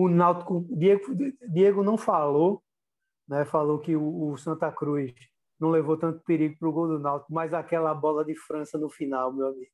o 0.00 0.08
Náutico, 0.08 0.66
Diego, 0.70 1.02
Diego 1.52 1.82
não 1.82 1.98
falou, 1.98 2.62
né? 3.28 3.44
Falou 3.44 3.78
que 3.78 3.94
o, 3.94 4.30
o 4.30 4.36
Santa 4.38 4.72
Cruz 4.72 5.12
não 5.60 5.68
levou 5.68 5.94
tanto 5.94 6.24
perigo 6.24 6.56
para 6.58 6.68
o 6.68 6.72
gol 6.72 6.88
do 6.88 6.98
Náutico, 6.98 7.34
mas 7.34 7.52
aquela 7.52 7.92
bola 7.94 8.24
de 8.24 8.34
França 8.34 8.78
no 8.78 8.88
final, 8.88 9.30
meu 9.30 9.48
amigo. 9.48 9.70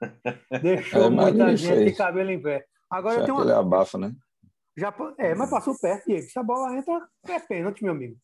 Deixou 0.62 1.02
é, 1.02 1.10
muita 1.10 1.56
gente 1.56 1.68
fez. 1.68 1.90
de 1.90 1.96
cabelo 1.96 2.30
em 2.30 2.40
pé. 2.40 2.64
Agora 2.88 3.18
Já 3.18 3.24
tem 3.24 3.34
uma. 3.34 3.42
Ele 3.42 3.52
abafa, 3.52 3.98
né? 3.98 4.14
Já, 4.76 4.94
é, 5.18 5.34
mas 5.34 5.50
passou 5.50 5.76
perto, 5.80 6.06
Diego. 6.06 6.28
Se 6.28 6.38
a 6.38 6.42
bola 6.44 6.76
entra, 6.76 7.08
é 7.26 7.40
pênalti, 7.40 7.82
meu 7.82 7.92
amigo. 7.92 8.16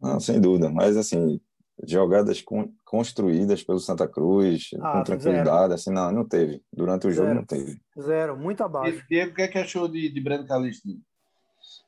Não, 0.00 0.18
sem 0.18 0.40
dúvida. 0.40 0.68
Mas, 0.68 0.96
assim, 0.96 1.40
jogadas 1.84 2.40
con 2.42 2.74
construídas 2.84 3.62
pelo 3.62 3.78
Santa 3.78 4.08
Cruz, 4.08 4.70
ah, 4.80 4.92
com 4.92 5.04
tranquilidade, 5.04 5.68
zero. 5.68 5.74
assim, 5.74 5.90
não, 5.90 6.12
não 6.12 6.26
teve. 6.26 6.62
Durante 6.72 7.06
o 7.06 7.10
jogo 7.10 7.28
zero. 7.28 7.38
não 7.40 7.46
teve. 7.46 7.80
Zero, 8.00 8.36
muito 8.36 8.62
abaixo. 8.62 8.98
E 8.98 9.08
Diego, 9.08 9.32
o 9.32 9.34
que, 9.34 9.42
é 9.42 9.48
que 9.48 9.58
achou 9.58 9.88
de, 9.88 10.08
de 10.08 10.20
Breno 10.20 10.46
Calixto? 10.46 10.88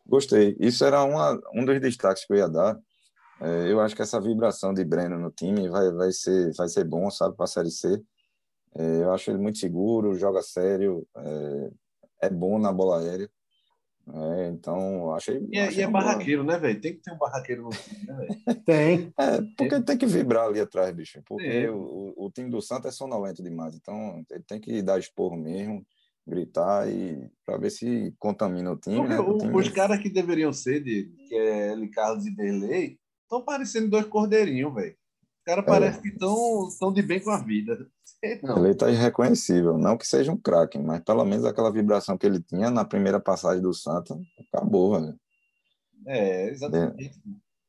Gostei. 0.06 0.56
Isso 0.58 0.84
era 0.84 1.02
uma, 1.04 1.38
um 1.54 1.64
dos 1.64 1.80
destaques 1.80 2.24
que 2.24 2.32
eu 2.32 2.38
ia 2.38 2.48
dar. 2.48 2.78
É, 3.40 3.72
eu 3.72 3.80
acho 3.80 3.94
que 3.94 4.02
essa 4.02 4.20
vibração 4.20 4.74
de 4.74 4.84
Breno 4.84 5.18
no 5.18 5.30
time 5.30 5.68
vai, 5.68 5.90
vai, 5.92 6.12
ser, 6.12 6.52
vai 6.56 6.68
ser 6.68 6.84
bom, 6.84 7.10
sabe, 7.10 7.36
para 7.36 7.44
a 7.44 7.48
Série 7.48 7.70
C. 7.70 8.02
É, 8.74 9.02
eu 9.02 9.12
acho 9.12 9.30
ele 9.30 9.38
muito 9.38 9.58
seguro, 9.58 10.14
joga 10.14 10.42
sério, 10.42 11.06
é, 11.16 11.70
é 12.22 12.30
bom 12.30 12.58
na 12.58 12.72
bola 12.72 13.00
aérea. 13.00 13.30
É, 14.14 14.48
então, 14.48 15.12
achei. 15.12 15.46
E, 15.50 15.58
é, 15.58 15.66
achei 15.66 15.80
e 15.80 15.86
é 15.86 15.90
barraqueiro, 15.90 16.42
né, 16.42 16.58
velho? 16.58 16.80
Tem 16.80 16.94
que 16.94 17.02
ter 17.02 17.12
um 17.12 17.18
barraqueiro 17.18 17.64
no 17.64 17.70
time, 17.70 18.06
né, 18.06 18.14
velho? 18.14 18.60
tem. 18.64 19.12
É, 19.18 19.42
porque 19.56 19.82
tem 19.82 19.98
que 19.98 20.06
vibrar 20.06 20.46
ali 20.46 20.60
atrás, 20.60 20.94
bicho. 20.94 21.20
Porque 21.26 21.68
o, 21.68 22.14
o, 22.16 22.30
time 22.30 22.50
do 22.50 22.62
Santos 22.62 22.86
é 22.86 22.90
sonolento 22.90 23.42
demais. 23.42 23.74
Então, 23.74 24.24
ele 24.30 24.44
tem 24.44 24.60
que 24.60 24.80
dar 24.80 24.98
esporro 24.98 25.36
mesmo, 25.36 25.84
gritar 26.26 26.88
e 26.88 27.30
para 27.44 27.58
ver 27.58 27.70
se 27.70 28.14
contamina 28.18 28.72
o 28.72 28.76
time. 28.76 29.06
Né? 29.06 29.20
O, 29.20 29.34
o 29.34 29.38
time... 29.38 29.54
Os 29.54 29.68
caras 29.68 30.00
que 30.00 30.08
deveriam 30.08 30.52
ser, 30.52 30.82
de, 30.82 31.12
que 31.28 31.34
é 31.34 31.72
L. 31.72 31.88
Carlos 31.90 32.26
e 32.26 32.34
Derlei, 32.34 32.98
estão 33.22 33.44
parecendo 33.44 33.90
dois 33.90 34.06
cordeirinhos, 34.06 34.74
velho. 34.74 34.96
Caras 35.48 35.64
parecem 35.64 36.02
que 36.02 36.08
estão 36.08 36.92
de 36.92 37.00
bem 37.00 37.20
com 37.20 37.30
a 37.30 37.38
vida. 37.38 37.88
Não. 38.42 38.58
Ele 38.58 38.72
está 38.72 38.90
irreconhecível. 38.90 39.78
Não 39.78 39.96
que 39.96 40.06
seja 40.06 40.30
um 40.30 40.36
craque, 40.36 40.78
mas 40.78 41.02
pelo 41.02 41.24
menos 41.24 41.46
aquela 41.46 41.72
vibração 41.72 42.18
que 42.18 42.26
ele 42.26 42.42
tinha 42.42 42.70
na 42.70 42.84
primeira 42.84 43.18
passagem 43.18 43.62
do 43.62 43.72
Santa, 43.72 44.14
acabou, 44.52 45.00
velho. 45.00 45.18
É, 46.06 46.50
exatamente. 46.50 47.18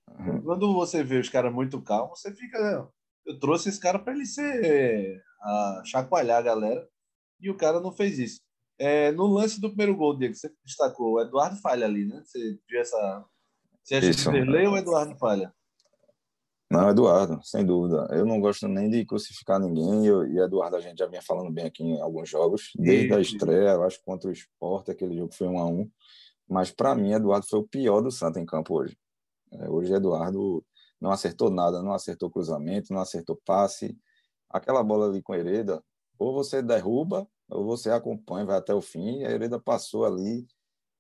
É. 0.10 0.22
Uhum. 0.22 0.42
Quando 0.42 0.74
você 0.74 1.04
vê 1.04 1.20
os 1.20 1.30
caras 1.30 1.54
muito 1.54 1.82
calmos, 1.82 2.20
você 2.20 2.34
fica. 2.34 2.86
Eu 3.26 3.40
trouxe 3.40 3.70
esse 3.70 3.80
cara 3.80 3.98
para 3.98 4.14
ele 4.14 4.26
ser. 4.26 5.24
A 5.42 5.82
chacoalhar 5.86 6.40
a 6.40 6.42
galera. 6.42 6.86
E 7.40 7.50
o 7.50 7.56
cara 7.56 7.80
não 7.80 7.94
fez 7.94 8.20
isso. 8.20 8.42
É, 8.78 9.12
no 9.14 9.28
lance 9.28 9.62
do 9.62 9.70
primeiro 9.70 9.96
gol, 9.96 10.18
Diego, 10.18 10.36
você 10.36 10.52
destacou, 10.66 11.14
o 11.14 11.22
Eduardo 11.22 11.56
falha 11.62 11.86
ali, 11.86 12.06
né? 12.06 12.22
Você 12.26 12.60
viu 12.68 12.82
essa. 12.82 13.26
Você 13.82 13.96
acha 13.96 14.10
isso. 14.10 14.30
que 14.30 14.38
Derlei 14.38 14.68
ou 14.68 14.78
Eduardo 14.78 15.18
falha? 15.18 15.54
Não, 16.72 16.88
Eduardo, 16.88 17.40
sem 17.44 17.66
dúvida. 17.66 18.08
Eu 18.12 18.26
não 18.28 18.40
gosto 18.40 18.68
nem 18.68 18.90
de 18.92 19.04
crucificar 19.04 19.60
ninguém, 19.60 20.06
eu, 20.06 20.28
e 20.28 20.38
Eduardo 20.38 20.76
a 20.76 20.80
gente 20.80 21.00
já 21.00 21.08
vinha 21.08 21.22
falando 21.22 21.52
bem 21.52 21.66
aqui 21.66 21.84
em 21.84 22.00
alguns 22.00 22.30
jogos, 22.30 22.70
desde 22.76 23.12
a 23.12 23.20
estreia, 23.20 23.72
eu 23.72 23.84
acho 23.84 24.00
contra 24.06 24.30
o 24.30 24.32
Sport, 24.32 24.90
aquele 24.90 25.18
jogo 25.18 25.34
foi 25.34 25.48
um 25.48 25.58
a 25.58 25.66
um, 25.66 25.90
mas 26.48 26.70
para 26.70 26.94
mim 26.94 27.12
Eduardo 27.14 27.48
foi 27.48 27.60
o 27.60 27.68
pior 27.68 28.02
do 28.02 28.12
Santa 28.12 28.40
em 28.40 28.46
campo 28.46 28.76
hoje. 28.76 28.96
É, 29.52 29.68
hoje 29.68 29.92
Eduardo 29.92 30.64
não 31.02 31.10
acertou 31.10 31.50
nada, 31.50 31.82
não 31.82 31.92
acertou 31.92 32.30
cruzamento, 32.30 32.94
não 32.94 33.02
acertou 33.02 33.40
passe. 33.44 33.98
Aquela 34.48 34.84
bola 34.84 35.08
ali 35.08 35.24
com 35.24 35.34
Hereda, 35.34 35.84
ou 36.20 36.34
você 36.34 36.62
derruba, 36.62 37.28
ou 37.50 37.66
você 37.66 37.90
acompanha, 37.90 38.46
vai 38.46 38.58
até 38.58 38.76
o 38.76 38.82
fim, 38.82 39.22
e 39.22 39.26
a 39.26 39.32
Hereda 39.32 39.60
passou 39.60 40.06
ali, 40.06 40.46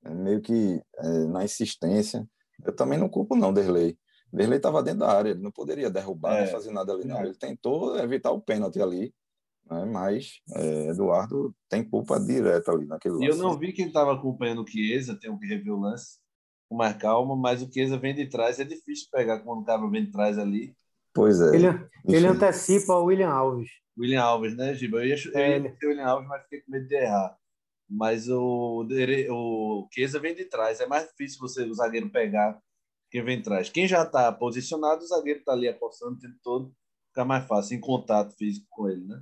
é, 0.03 0.09
meio 0.15 0.41
que 0.41 0.81
é, 0.97 1.07
na 1.25 1.43
insistência. 1.43 2.27
Eu 2.65 2.75
também 2.75 2.97
não 2.97 3.07
culpo 3.07 3.35
não, 3.35 3.53
Derlei 3.53 3.95
Derlei 4.31 4.57
estava 4.57 4.83
dentro 4.83 4.99
da 4.99 5.11
área, 5.11 5.29
ele 5.31 5.41
não 5.41 5.51
poderia 5.51 5.89
derrubar, 5.89 6.35
é, 6.35 6.43
nem 6.43 6.51
fazer 6.51 6.71
nada 6.71 6.93
ali, 6.93 7.05
não. 7.05 7.19
Ele 7.19 7.33
tentou 7.33 7.97
evitar 7.97 8.31
o 8.31 8.41
pênalti 8.41 8.81
ali, 8.81 9.13
né? 9.69 9.85
mas 9.85 10.39
é, 10.55 10.87
Eduardo 10.89 11.53
tem 11.67 11.83
culpa 11.83 12.19
direta 12.19 12.71
ali 12.71 12.85
naquele 12.85 13.15
lance. 13.15 13.27
Eu 13.27 13.37
não 13.37 13.57
vi 13.57 13.73
quem 13.73 13.87
estava 13.87 14.13
acompanhando 14.13 14.63
o 14.63 14.67
Chiesa, 14.67 15.19
tenho 15.19 15.37
que 15.39 15.47
rever 15.47 15.73
o 15.73 15.79
lance 15.79 16.19
com 16.69 16.75
mais 16.75 16.95
calma, 16.97 17.35
mas 17.35 17.63
o 17.63 17.71
Chiesa 17.71 17.97
vem 17.97 18.13
de 18.13 18.27
trás, 18.27 18.59
é 18.59 18.63
difícil 18.63 19.07
pegar 19.11 19.39
quando 19.39 19.61
o 19.61 19.65
cara 19.65 19.85
vem 19.89 20.05
de 20.05 20.11
trás 20.11 20.37
ali. 20.37 20.75
Pois 21.11 21.41
é. 21.41 21.55
Ele, 21.55 21.67
ele 22.07 22.27
antecipa 22.27 22.93
o 22.93 23.05
William 23.05 23.31
Alves. 23.31 23.69
William 23.97 24.21
Alves, 24.21 24.55
né, 24.55 24.75
Giba? 24.75 24.99
Eu 24.99 25.07
ia, 25.07 25.15
eu 25.33 25.63
ia 25.63 25.75
o 25.83 25.87
William 25.87 26.05
Alves, 26.05 26.29
mas 26.29 26.43
fiquei 26.43 26.61
com 26.61 26.71
medo 26.71 26.87
de 26.87 26.95
errar. 26.95 27.35
Mas 27.89 28.29
o, 28.29 28.85
o 29.31 29.87
Chiesa 29.91 30.19
vem 30.19 30.35
de 30.35 30.45
trás, 30.45 30.79
é 30.79 30.85
mais 30.85 31.07
difícil 31.07 31.39
você, 31.39 31.63
o 31.63 31.73
zagueiro 31.73 32.11
pegar 32.11 32.61
quem 33.09 33.23
vem 33.23 33.39
atrás. 33.39 33.69
Quem 33.69 33.87
já 33.87 34.03
está 34.03 34.31
posicionado, 34.31 35.03
o 35.03 35.07
zagueiro 35.07 35.39
está 35.39 35.53
ali 35.53 35.67
apostando 35.67 36.13
o 36.13 36.19
tempo 36.19 36.37
todo, 36.43 36.73
fica 37.07 37.25
mais 37.25 37.45
fácil, 37.45 37.75
em 37.77 37.81
contato 37.81 38.35
físico 38.35 38.67
com 38.69 38.89
ele, 38.89 39.05
né? 39.05 39.21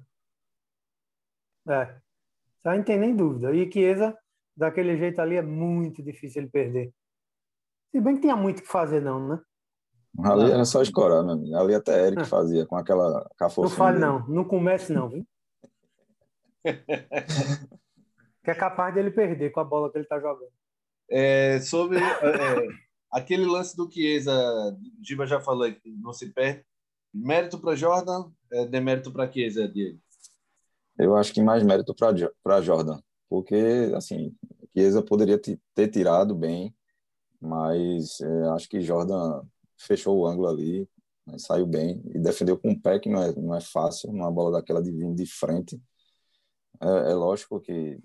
É, 1.70 1.96
já 2.64 2.76
não 2.76 2.84
tem 2.84 2.98
nem 2.98 3.16
dúvida. 3.16 3.54
E 3.54 3.72
Chiesa, 3.72 4.18
daquele 4.56 4.98
jeito 4.98 5.20
ali, 5.20 5.36
é 5.36 5.42
muito 5.42 6.02
difícil 6.04 6.42
ele 6.42 6.52
perder. 6.52 6.94
Se 7.92 8.02
bem 8.02 8.16
que 8.16 8.22
tinha 8.22 8.36
muito 8.36 8.62
que 8.62 8.68
fazer, 8.68 9.02
não, 9.02 9.28
né? 9.28 9.42
Ali 10.24 10.52
era 10.52 10.66
só 10.66 10.82
escorar, 10.82 11.24
meu 11.24 11.34
amigo. 11.34 11.56
Ali 11.56 11.76
até 11.76 12.08
Eric 12.08 12.26
fazia 12.26 12.66
com 12.66 12.76
aquela 12.76 13.30
cafofinha. 13.38 13.70
Não 13.70 13.76
fale, 13.76 14.00
não. 14.00 14.28
Não 14.28 14.44
comece, 14.44 14.92
não, 14.92 15.10
viu? 15.10 15.26
que 18.44 18.52
é 18.52 18.56
capaz 18.56 18.94
dele 18.94 19.12
perder 19.12 19.52
com 19.52 19.60
a 19.60 19.64
bola 19.64 19.92
que 19.92 19.98
ele 19.98 20.06
está 20.06 20.20
jogando. 20.20 20.52
É, 21.10 21.60
sobre. 21.60 22.00
É, 22.00 22.68
Aquele 23.12 23.46
lance 23.46 23.76
do 23.76 23.90
Chiesa, 23.90 24.34
Giba 25.02 25.26
já 25.26 25.40
falou 25.40 25.72
que 25.72 25.90
não 25.90 26.14
se 26.14 26.30
perde. 26.32 26.66
Mérito 27.14 27.60
para 27.60 27.76
Jordan, 27.76 28.30
é, 28.52 28.66
demérito 28.66 29.12
para 29.12 29.32
Chiesa, 29.32 29.68
Diego? 29.68 30.00
Eu 31.00 31.16
acho 31.16 31.34
que 31.34 31.42
mais 31.42 31.64
mérito 31.64 31.96
para 32.44 32.62
Jordan, 32.62 33.00
porque 33.30 33.92
assim, 33.96 34.36
Chiesa 34.76 35.02
poderia 35.02 35.40
ter 35.40 35.88
tirado 35.90 36.36
bem, 36.36 36.76
mas 37.40 38.20
é, 38.20 38.50
acho 38.50 38.68
que 38.68 38.82
Jordan 38.82 39.44
fechou 39.78 40.18
o 40.18 40.26
ângulo 40.26 40.48
ali, 40.48 40.90
né, 41.26 41.38
saiu 41.38 41.68
bem 41.68 42.02
e 42.14 42.20
defendeu 42.20 42.58
com 42.58 42.72
o 42.72 42.82
pé, 42.82 43.00
que 43.00 43.10
não 43.10 43.22
é, 43.22 43.34
não 43.36 43.56
é 43.56 43.62
fácil, 43.62 44.10
uma 44.10 44.32
bola 44.32 44.60
daquela 44.60 44.82
de 44.82 44.92
de 45.14 45.26
frente. 45.26 45.80
É, 46.82 47.12
é 47.12 47.14
lógico 47.14 47.60
que 47.60 48.00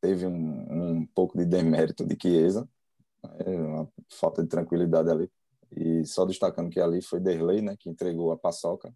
teve 0.00 0.26
um, 0.26 1.00
um 1.00 1.06
pouco 1.14 1.36
de 1.36 1.44
demérito 1.44 2.06
de 2.06 2.16
Chiesa, 2.20 2.68
uma 3.46 3.88
falta 4.10 4.42
de 4.42 4.48
tranquilidade 4.48 5.10
ali. 5.10 5.30
E 5.76 6.04
só 6.04 6.24
destacando 6.24 6.70
que 6.70 6.80
ali 6.80 7.02
foi 7.02 7.20
Derlei, 7.20 7.60
né, 7.60 7.76
que 7.78 7.88
entregou 7.88 8.30
a 8.32 8.38
paçoca. 8.38 8.94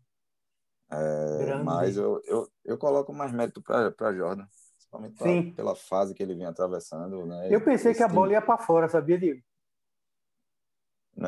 É, 0.90 1.62
mas 1.62 1.97
eu, 1.97 2.21
eu, 2.25 2.49
eu 2.64 2.77
coloco 2.77 3.12
mais 3.12 3.33
mérito 3.33 3.62
para 3.62 4.12
Jordan, 4.12 4.45
principalmente 4.77 5.16
pra, 5.16 5.55
pela 5.55 5.77
fase 5.77 6.14
que 6.14 6.23
ele 6.23 6.35
vinha 6.35 6.49
atravessando. 6.49 7.25
Né, 7.27 7.49
eu 7.51 7.61
pensei 7.61 7.95
que 7.95 8.03
a 8.03 8.09
bola 8.09 8.33
ia 8.33 8.43
para 8.43 8.59
fora, 8.59 8.88
sabia, 8.88 9.19
Diego? 9.19 9.40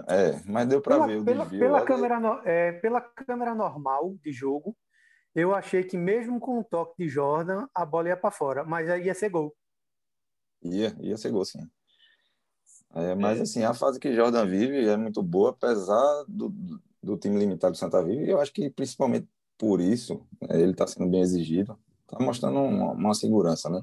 É, 0.09 0.41
mas 0.47 0.69
deu 0.69 0.81
para 0.81 1.07
ver 1.07 1.21
o 1.21 1.25
pela, 1.25 1.45
desvio. 1.45 1.61
Pela 1.61 1.85
câmera, 1.85 2.19
no, 2.19 2.41
é, 2.45 2.73
pela 2.73 3.01
câmera 3.01 3.55
normal 3.55 4.15
de 4.23 4.33
jogo, 4.33 4.77
eu 5.35 5.55
achei 5.55 5.83
que 5.83 5.97
mesmo 5.97 6.41
com 6.41 6.59
o 6.59 6.65
toque 6.65 7.05
de 7.05 7.09
Jordan, 7.09 7.67
a 7.75 7.85
bola 7.85 8.09
ia 8.09 8.17
para 8.17 8.31
fora, 8.31 8.65
mas 8.65 8.89
aí 8.89 9.05
ia 9.05 9.15
ser 9.15 9.29
gol. 9.29 9.55
Ia, 10.63 10.97
ia 11.01 11.17
ser 11.17 11.31
gol, 11.31 11.45
sim. 11.45 11.69
É, 12.95 13.15
mas, 13.15 13.39
é. 13.39 13.43
assim, 13.43 13.63
a 13.63 13.73
fase 13.73 13.99
que 13.99 14.15
Jordan 14.15 14.47
vive 14.47 14.87
é 14.87 14.97
muito 14.97 15.23
boa, 15.23 15.51
apesar 15.51 16.25
do, 16.29 16.53
do 17.03 17.17
time 17.17 17.39
limitado 17.39 17.73
do 17.73 17.79
Santa 17.79 18.03
Vive, 18.03 18.25
e 18.25 18.31
eu 18.31 18.41
acho 18.41 18.53
que 18.53 18.69
principalmente 18.71 19.27
por 19.59 19.81
isso 19.81 20.27
né, 20.41 20.61
ele 20.61 20.73
está 20.73 20.87
sendo 20.87 21.09
bem 21.09 21.21
exigido, 21.21 21.79
está 22.03 22.23
mostrando 22.23 22.59
uma, 22.59 22.93
uma, 22.93 23.15
segurança 23.15 23.71
né, 23.71 23.81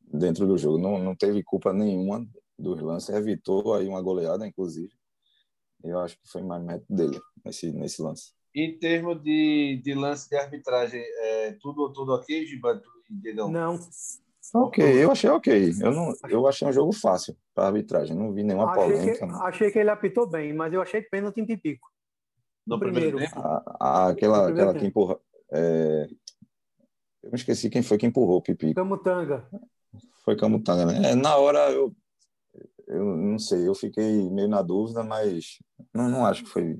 dentro 0.00 0.46
do 0.46 0.58
jogo. 0.58 0.78
Não, 0.78 0.98
não 0.98 1.14
teve 1.14 1.42
culpa 1.42 1.72
nenhuma 1.72 2.26
dos 2.58 2.80
lances, 2.80 3.14
evitou 3.14 3.74
aí 3.74 3.88
uma 3.88 4.02
goleada, 4.02 4.46
inclusive. 4.46 4.92
Eu 5.82 6.00
acho 6.00 6.16
que 6.16 6.28
foi 6.28 6.42
mais 6.42 6.62
mérito 6.62 6.92
dele 6.92 7.20
nesse, 7.44 7.72
nesse 7.72 8.02
lance. 8.02 8.32
Em 8.54 8.78
termos 8.78 9.22
de, 9.22 9.80
de 9.84 9.94
lance 9.94 10.28
de 10.28 10.36
arbitragem, 10.36 11.00
é, 11.00 11.52
tudo, 11.60 11.92
tudo 11.92 12.14
ok, 12.14 12.46
Giba? 12.46 12.82
Não. 13.48 13.78
Ok, 14.54 15.04
eu 15.04 15.10
achei 15.10 15.30
ok. 15.30 15.72
Eu, 15.80 15.92
não, 15.92 16.14
eu 16.28 16.46
achei 16.46 16.66
um 16.66 16.72
jogo 16.72 16.92
fácil 16.92 17.36
para 17.54 17.64
a 17.64 17.66
arbitragem. 17.68 18.16
Não 18.16 18.32
vi 18.32 18.42
nenhuma 18.42 18.70
achei 18.70 18.82
polêmica. 18.82 19.26
Que, 19.26 19.34
achei 19.34 19.70
que 19.70 19.78
ele 19.78 19.90
apitou 19.90 20.28
bem, 20.28 20.52
mas 20.52 20.72
eu 20.72 20.80
achei 20.80 21.02
pênalti 21.02 21.40
em 21.40 21.46
Pipico. 21.46 21.88
No, 22.66 22.78
primeiro. 22.78 23.16
primeiro 23.18 23.38
a, 23.38 23.76
a, 23.80 24.08
aquela 24.08 24.48
aquela 24.48 24.74
que 24.74 24.86
empurra. 24.86 25.18
É... 25.52 26.08
Eu 27.22 27.30
me 27.30 27.36
esqueci 27.36 27.68
quem 27.68 27.82
foi 27.82 27.98
que 27.98 28.06
empurrou 28.06 28.38
o 28.38 28.42
Pipico. 28.42 28.74
Camutanga. 28.74 29.48
Foi 30.24 30.36
Camutanga, 30.36 30.86
né? 30.86 31.10
É, 31.10 31.14
na 31.14 31.36
hora 31.36 31.70
eu, 31.70 31.94
eu 32.86 33.04
não 33.04 33.38
sei, 33.38 33.66
eu 33.66 33.74
fiquei 33.74 34.30
meio 34.30 34.48
na 34.48 34.62
dúvida, 34.62 35.02
mas 35.02 35.58
não, 35.92 36.08
não 36.08 36.26
acho 36.26 36.44
que 36.44 36.50
foi. 36.50 36.78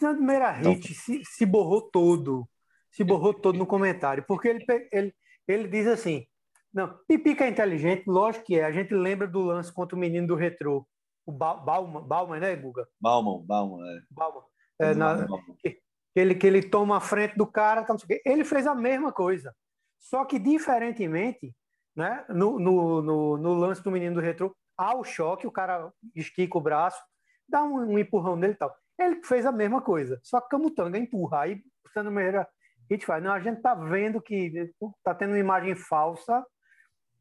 Na 0.00 0.14
primeira 0.14 0.58
então... 0.58 0.72
hit 0.72 0.94
se, 0.94 1.22
se 1.24 1.46
borrou 1.46 1.82
todo. 1.90 2.48
Se 2.90 3.04
borrou 3.04 3.32
todo 3.32 3.58
no 3.58 3.66
comentário. 3.66 4.24
Porque 4.26 4.48
ele, 4.48 4.64
ele, 4.92 5.14
ele 5.46 5.68
diz 5.68 5.86
assim: 5.86 6.26
não, 6.72 6.96
Pipica 7.08 7.44
é 7.44 7.48
inteligente, 7.48 8.04
lógico 8.06 8.46
que 8.46 8.58
é. 8.58 8.64
A 8.64 8.72
gente 8.72 8.94
lembra 8.94 9.26
do 9.26 9.40
lance 9.40 9.72
contra 9.72 9.96
o 9.96 9.98
menino 9.98 10.26
do 10.26 10.36
retrô, 10.36 10.86
o 11.26 11.32
Bauman, 11.32 12.02
Bauman 12.02 12.38
né, 12.38 12.54
Guga? 12.56 12.86
Bauman, 13.00 13.44
Bauman, 13.44 13.84
é. 13.86 14.00
Bauman. 14.10 14.42
É, 14.80 14.94
na, 14.94 15.26
que, 15.62 15.80
ele, 16.14 16.34
que 16.34 16.46
ele 16.46 16.62
toma 16.62 16.96
a 16.96 17.00
frente 17.00 17.36
do 17.36 17.46
cara, 17.46 17.84
tá, 17.84 17.94
ele 18.24 18.44
fez 18.44 18.66
a 18.66 18.74
mesma 18.74 19.12
coisa. 19.12 19.54
Só 19.98 20.24
que, 20.24 20.38
diferentemente, 20.38 21.54
né, 21.94 22.24
no, 22.28 22.58
no, 22.58 23.02
no, 23.02 23.36
no 23.36 23.54
lance 23.54 23.82
do 23.82 23.90
menino 23.90 24.14
do 24.14 24.20
retrô, 24.20 24.54
há 24.78 24.96
o 24.96 25.04
choque, 25.04 25.46
o 25.46 25.52
cara 25.52 25.92
estica 26.14 26.56
o 26.56 26.60
braço, 26.60 27.00
dá 27.48 27.62
um, 27.62 27.92
um 27.92 27.98
empurrão 27.98 28.36
nele 28.36 28.54
e 28.54 28.56
tal. 28.56 28.74
Ele 28.98 29.22
fez 29.24 29.44
a 29.44 29.52
mesma 29.52 29.82
coisa, 29.82 30.18
só 30.22 30.40
que 30.40 30.48
Camutanga 30.48 30.96
empurra. 30.96 31.42
Aí, 31.42 31.62
Sandro 31.92 32.12
Meira, 32.12 32.42
a 32.42 32.94
gente 32.94 33.04
faz, 33.04 33.22
não, 33.22 33.32
a 33.32 33.40
gente 33.40 33.60
tá 33.60 33.74
vendo 33.74 34.20
que 34.20 34.72
tá 35.04 35.14
tendo 35.14 35.30
uma 35.30 35.38
imagem 35.38 35.74
falsa 35.74 36.44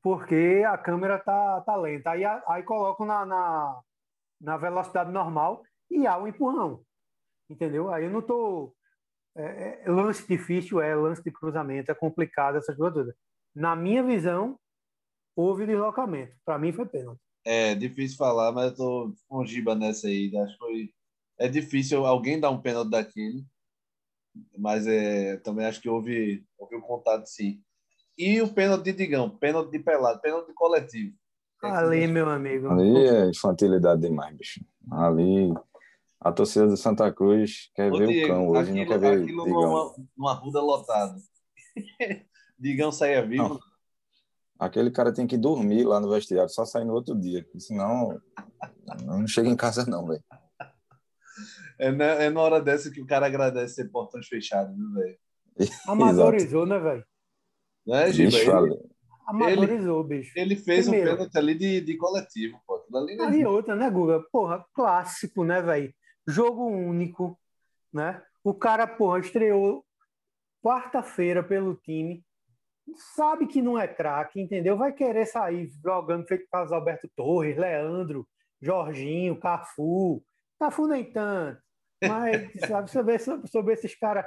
porque 0.01 0.63
a 0.67 0.77
câmera 0.77 1.19
tá, 1.19 1.62
tá 1.62 1.75
lenta. 1.75 2.12
Aí, 2.12 2.23
aí 2.25 2.63
colocam 2.63 3.05
na, 3.05 3.25
na, 3.25 3.81
na 4.41 4.57
velocidade 4.57 5.12
normal 5.12 5.63
e 5.89 6.07
há 6.07 6.17
um 6.17 6.27
empurrão. 6.27 6.83
Entendeu? 7.49 7.91
Aí 7.91 8.05
eu 8.05 8.12
não 8.12 8.21
tô. 8.21 8.73
É, 9.35 9.83
é, 9.85 9.89
lance 9.89 10.27
difícil 10.27 10.81
é 10.81 10.95
lance 10.95 11.23
de 11.23 11.31
cruzamento, 11.31 11.91
é 11.91 11.95
complicado, 11.95 12.57
essas 12.57 12.75
coisas 12.75 12.93
todas. 12.93 13.15
Na 13.55 13.75
minha 13.75 14.03
visão, 14.03 14.59
houve 15.35 15.65
deslocamento. 15.65 16.35
Para 16.45 16.59
mim 16.59 16.71
foi 16.71 16.85
pênalti. 16.85 17.19
É 17.45 17.73
difícil 17.73 18.17
falar, 18.17 18.51
mas 18.51 18.71
eu 18.71 18.75
tô 18.75 19.13
com 19.27 19.45
giba 19.45 19.73
nessa 19.75 20.07
aí. 20.07 20.31
Acho 20.38 20.53
que 20.53 20.59
foi. 20.59 20.93
É 21.38 21.47
difícil 21.47 22.05
alguém 22.05 22.39
dar 22.39 22.49
um 22.49 22.62
pênalti 22.62 22.89
daquele, 22.89 23.45
mas 24.57 24.85
é, 24.85 25.38
também 25.38 25.65
acho 25.65 25.81
que 25.81 25.89
houve, 25.89 26.45
houve 26.57 26.75
um 26.75 26.81
contato 26.81 27.25
sim. 27.27 27.63
E 28.19 28.41
o 28.41 28.53
pênalti 28.53 28.84
de 28.84 28.93
Digão, 28.93 29.29
pênalti 29.29 29.71
de 29.71 29.79
pelado, 29.79 30.19
pênalti 30.19 30.47
de 30.47 30.53
coletivo. 30.53 31.15
Ali, 31.63 32.05
meu 32.05 32.29
amigo. 32.29 32.69
Ali 32.69 33.08
é 33.08 33.29
infantilidade 33.29 34.01
demais, 34.01 34.36
bicho. 34.36 34.60
Ali 34.91 35.53
A 36.19 36.29
torcida 36.29 36.67
do 36.67 36.75
Santa 36.75 37.12
Cruz 37.13 37.71
quer 37.73 37.89
Ô, 37.89 37.97
ver 37.97 38.08
Diego, 38.08 38.25
o 38.25 38.27
cão 38.27 38.47
hoje, 38.49 38.71
aquilo, 38.71 38.77
não 38.77 38.86
quer 38.88 38.99
ver 38.99 39.21
aquilo 39.21 39.43
Digão. 39.45 39.62
Numa, 39.62 39.95
numa 40.17 40.34
ruda 40.34 40.60
lotada. 40.60 41.15
Digão 42.60 42.91
saia 42.91 43.25
vivo. 43.25 43.47
Não. 43.47 43.60
Aquele 44.60 44.91
cara 44.91 45.13
tem 45.13 45.25
que 45.25 45.38
dormir 45.38 45.86
lá 45.86 46.01
no 46.01 46.10
vestiário, 46.10 46.49
só 46.49 46.65
sair 46.65 46.84
no 46.84 46.93
outro 46.93 47.17
dia. 47.17 47.47
Senão, 47.58 48.19
não 49.05 49.25
chega 49.25 49.47
em 49.47 49.55
casa 49.55 49.86
não, 49.86 50.05
velho. 50.05 50.23
É, 51.79 51.89
na, 51.89 52.05
é 52.05 52.29
na 52.29 52.41
hora 52.41 52.62
dessa 52.62 52.91
que 52.91 53.01
o 53.01 53.08
cara 53.08 53.27
agradece 53.27 53.75
ser 53.75 53.89
portões 53.89 54.27
fechados, 54.27 54.75
né, 54.77 55.01
velho? 55.58 55.69
Amadorizou, 55.88 56.65
né, 56.65 56.77
velho? 56.77 57.05
Né, 57.86 58.12
Giba? 58.12 58.38
Ele, 58.38 58.89
Amadorizou, 59.28 60.04
bicho. 60.04 60.32
Ele 60.36 60.56
fez 60.56 60.88
Primeiro. 60.88 61.12
um 61.12 61.15
pênalti 61.15 61.38
ali 61.38 61.54
de, 61.54 61.82
de 61.82 61.98
coletivo, 61.98 62.60
pô. 62.65 62.84
Ali 62.96 63.15
não 63.15 63.30
é 63.30 63.48
outra, 63.48 63.76
né, 63.76 63.89
Guga? 63.89 64.24
Porra, 64.32 64.65
clássico, 64.74 65.44
né, 65.44 65.62
velho? 65.62 65.94
Jogo 66.28 66.65
único, 66.65 67.39
né? 67.94 68.24
O 68.44 68.56
cara, 68.56 68.88
porra, 68.88 69.20
estreou 69.20 69.86
quarta-feira 70.63 71.44
pelo 71.44 71.76
time, 71.76 72.24
sabe 73.15 73.48
que 73.48 73.62
não 73.62 73.78
é 73.78 73.88
craque, 73.88 74.42
entendeu? 74.42 74.78
Vai 74.78 74.94
querer 74.94 75.26
sair 75.26 75.70
jogando 75.84 76.26
feito 76.26 76.48
Carlos 76.52 76.72
Alberto 76.72 77.08
Torres, 77.15 77.58
Leandro, 77.58 78.28
Jorginho, 78.62 79.39
Cafu. 79.39 80.24
Cafu 80.60 80.88
nem 80.88 81.04
tanto. 81.04 81.62
Mas, 82.04 82.52
sabe, 82.68 82.89
sobre, 82.89 83.20
sobre 83.48 83.74
esses 83.74 83.96
caras. 83.96 84.26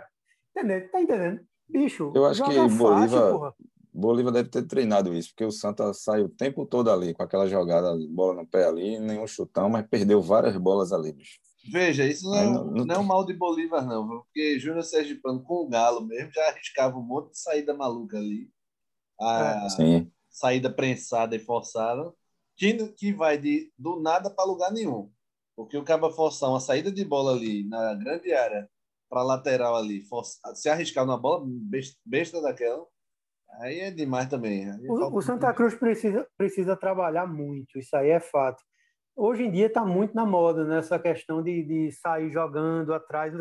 Entendeu? 0.51 0.91
Tá 0.91 1.01
entendendo? 1.01 1.41
Bicho, 1.73 2.13
eu 2.15 2.27
acho 2.27 2.45
que 2.45 2.55
fácil, 2.55 2.79
Bolívar, 2.79 3.55
Bolívar 3.93 4.33
deve 4.33 4.49
ter 4.49 4.63
treinado 4.65 5.15
isso, 5.15 5.31
porque 5.31 5.45
o 5.45 5.51
Santa 5.51 5.93
saiu 5.93 6.27
o 6.27 6.29
tempo 6.29 6.67
todo 6.67 6.91
ali 6.91 7.15
com 7.15 7.23
aquela 7.23 7.47
jogada, 7.47 7.97
bola 8.11 8.35
no 8.35 8.47
pé 8.47 8.67
ali, 8.67 8.99
nenhum 8.99 9.27
chutão, 9.27 9.69
mas 9.69 9.87
perdeu 9.87 10.21
várias 10.21 10.57
bolas 10.57 10.93
ali, 10.93 11.13
bicho. 11.13 11.39
Veja, 11.71 12.05
isso 12.05 12.29
não 12.29 12.37
é, 12.37 12.45
não, 12.45 12.65
não, 12.65 12.85
não 12.85 12.95
é 12.95 12.99
um 12.99 13.05
mal 13.05 13.25
de 13.25 13.35
Bolívar, 13.35 13.87
não, 13.87 14.09
porque 14.09 14.59
Júnior 14.59 14.83
Sergipano 14.83 15.43
com 15.43 15.65
o 15.65 15.69
Galo 15.69 16.05
mesmo 16.05 16.33
já 16.33 16.49
arriscava 16.49 16.99
um 16.99 17.03
monte 17.03 17.31
de 17.31 17.39
saída 17.39 17.73
maluca 17.73 18.19
ali. 18.19 18.51
A 19.21 19.69
é. 19.81 20.07
saída 20.29 20.73
prensada 20.73 21.37
e 21.37 21.39
forçada, 21.39 22.13
que, 22.57 22.75
que 22.95 23.13
vai 23.13 23.39
de, 23.39 23.73
do 23.79 24.01
nada 24.01 24.29
para 24.29 24.45
lugar 24.45 24.73
nenhum. 24.73 25.11
Porque 25.55 25.77
o 25.77 25.85
Caba 25.85 26.11
forçar 26.11 26.49
uma 26.49 26.61
saída 26.61 26.91
de 26.91 27.05
bola 27.05 27.33
ali 27.33 27.69
na 27.69 27.95
grande 27.95 28.33
área 28.33 28.69
para 29.13 29.23
lateral 29.23 29.77
ali, 29.77 30.01
forçar, 30.07 30.57
se 30.57 30.71
arriscar 30.71 31.05
numa 31.05 31.19
bola 31.19 31.45
besta, 31.47 32.01
besta 32.03 32.41
daquela, 32.41 32.87
aí 33.61 33.81
é 33.81 33.91
demais 33.91 34.27
também. 34.27 34.67
O, 34.89 35.19
o, 35.19 35.21
Santa 35.21 35.53
Cruz 35.53 35.75
precisa, 35.75 36.27
precisa 36.35 36.75
trabalhar 36.75 37.27
muito, 37.27 37.79
isso 37.79 37.95
aí 37.95 38.09
é 38.09 38.19
fato. 38.19 38.63
Hoje 39.15 39.43
em 39.43 39.51
dia 39.51 39.67
está 39.67 39.85
muito 39.85 40.15
na 40.15 40.25
moda 40.25 40.65
nessa 40.65 40.97
né, 40.97 41.03
questão 41.03 41.43
de, 41.43 41.63
de 41.63 41.93
sair 41.93 42.31
jogando 42.31 42.95
atrás. 42.95 43.35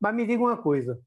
Mas 0.00 0.14
me 0.14 0.26
diga 0.26 0.42
uma 0.42 0.56
coisa: 0.56 0.98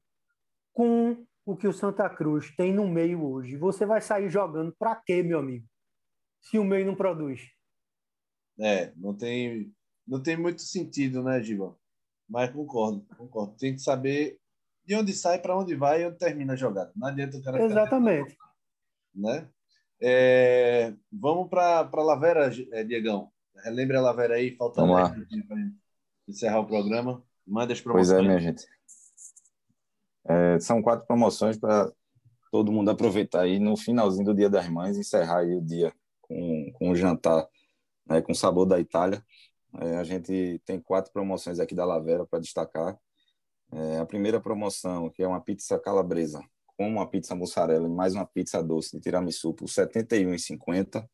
com 0.72 1.26
o 1.44 1.56
que 1.56 1.66
o 1.66 1.72
Santa 1.72 2.08
Cruz 2.08 2.54
tem 2.54 2.72
no 2.72 2.86
meio 2.86 3.20
hoje, 3.28 3.56
você 3.56 3.84
vai 3.84 4.00
sair 4.00 4.30
jogando 4.30 4.72
para 4.78 4.94
quê, 4.94 5.24
meu 5.24 5.40
amigo? 5.40 5.66
Se 6.40 6.56
o 6.56 6.62
meio 6.62 6.86
não 6.86 6.94
produz. 6.94 7.40
É, 8.60 8.92
não 8.94 9.12
tem 9.12 9.74
não 10.06 10.22
tem 10.22 10.36
muito 10.36 10.62
sentido, 10.62 11.20
né, 11.20 11.42
Giba? 11.42 11.76
Mas 12.28 12.50
concordo, 12.50 13.04
concordo. 13.16 13.54
Tem 13.56 13.74
que 13.74 13.80
saber 13.80 14.38
de 14.84 14.94
onde 14.94 15.12
sai, 15.12 15.38
para 15.38 15.56
onde 15.56 15.74
vai 15.74 16.02
e 16.02 16.06
onde 16.06 16.18
termina 16.18 16.52
a 16.54 16.56
jogada. 16.56 16.92
Não 16.96 17.08
adianta 17.08 17.36
o 17.36 17.42
cara. 17.42 17.62
Exatamente. 17.62 18.36
Né? 19.14 19.48
É, 20.00 20.92
vamos 21.12 21.48
para 21.48 21.88
a 21.90 22.02
Lavera, 22.02 22.50
é, 22.72 22.84
Diegão. 22.84 23.30
Relembre 23.64 23.96
a 23.96 24.00
Lavera 24.00 24.34
aí, 24.34 24.54
falta 24.56 24.80
vamos 24.80 24.96
lá. 24.96 25.10
para 25.10 25.56
encerrar 26.28 26.60
o 26.60 26.66
programa. 26.66 27.22
Manda 27.46 27.72
as 27.72 27.80
promoções. 27.80 28.08
Pois 28.08 28.18
é, 28.18 28.26
minha 28.26 28.40
gente. 28.40 28.66
É, 30.26 30.58
são 30.58 30.82
quatro 30.82 31.06
promoções 31.06 31.58
para 31.58 31.90
todo 32.50 32.72
mundo 32.72 32.90
aproveitar 32.90 33.42
aí 33.42 33.58
no 33.58 33.76
finalzinho 33.76 34.24
do 34.24 34.34
Dia 34.34 34.48
das 34.48 34.68
Mães, 34.68 34.96
encerrar 34.96 35.40
aí 35.40 35.54
o 35.54 35.60
dia 35.60 35.92
com, 36.20 36.70
com 36.74 36.90
um 36.90 36.94
jantar 36.94 37.46
né, 38.06 38.20
com 38.22 38.34
sabor 38.34 38.66
da 38.66 38.78
Itália. 38.78 39.24
É, 39.80 39.96
a 39.96 40.04
gente 40.04 40.60
tem 40.64 40.80
quatro 40.80 41.12
promoções 41.12 41.58
aqui 41.58 41.74
da 41.74 41.84
Lavera 41.84 42.26
para 42.26 42.38
destacar. 42.38 42.98
É, 43.72 43.98
a 43.98 44.06
primeira 44.06 44.40
promoção, 44.40 45.10
que 45.10 45.22
é 45.22 45.26
uma 45.26 45.40
pizza 45.40 45.78
calabresa 45.78 46.40
com 46.76 46.88
uma 46.88 47.08
pizza 47.08 47.34
mussarela 47.34 47.86
e 47.86 47.90
mais 47.90 48.14
uma 48.14 48.26
pizza 48.26 48.62
doce 48.62 48.96
de 48.96 49.02
tiramisu 49.02 49.54
por 49.54 49.68
R$ 49.68 49.74
71,50. 49.74 51.08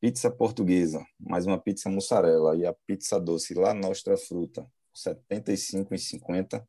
Pizza 0.00 0.30
portuguesa, 0.30 1.04
mais 1.18 1.44
uma 1.44 1.58
pizza 1.58 1.90
mussarela 1.90 2.56
e 2.56 2.64
a 2.64 2.72
pizza 2.86 3.18
doce 3.18 3.54
La 3.54 3.74
Nostra 3.74 4.16
Fruta, 4.16 4.62
R$ 4.62 5.14
75,50. 5.14 6.64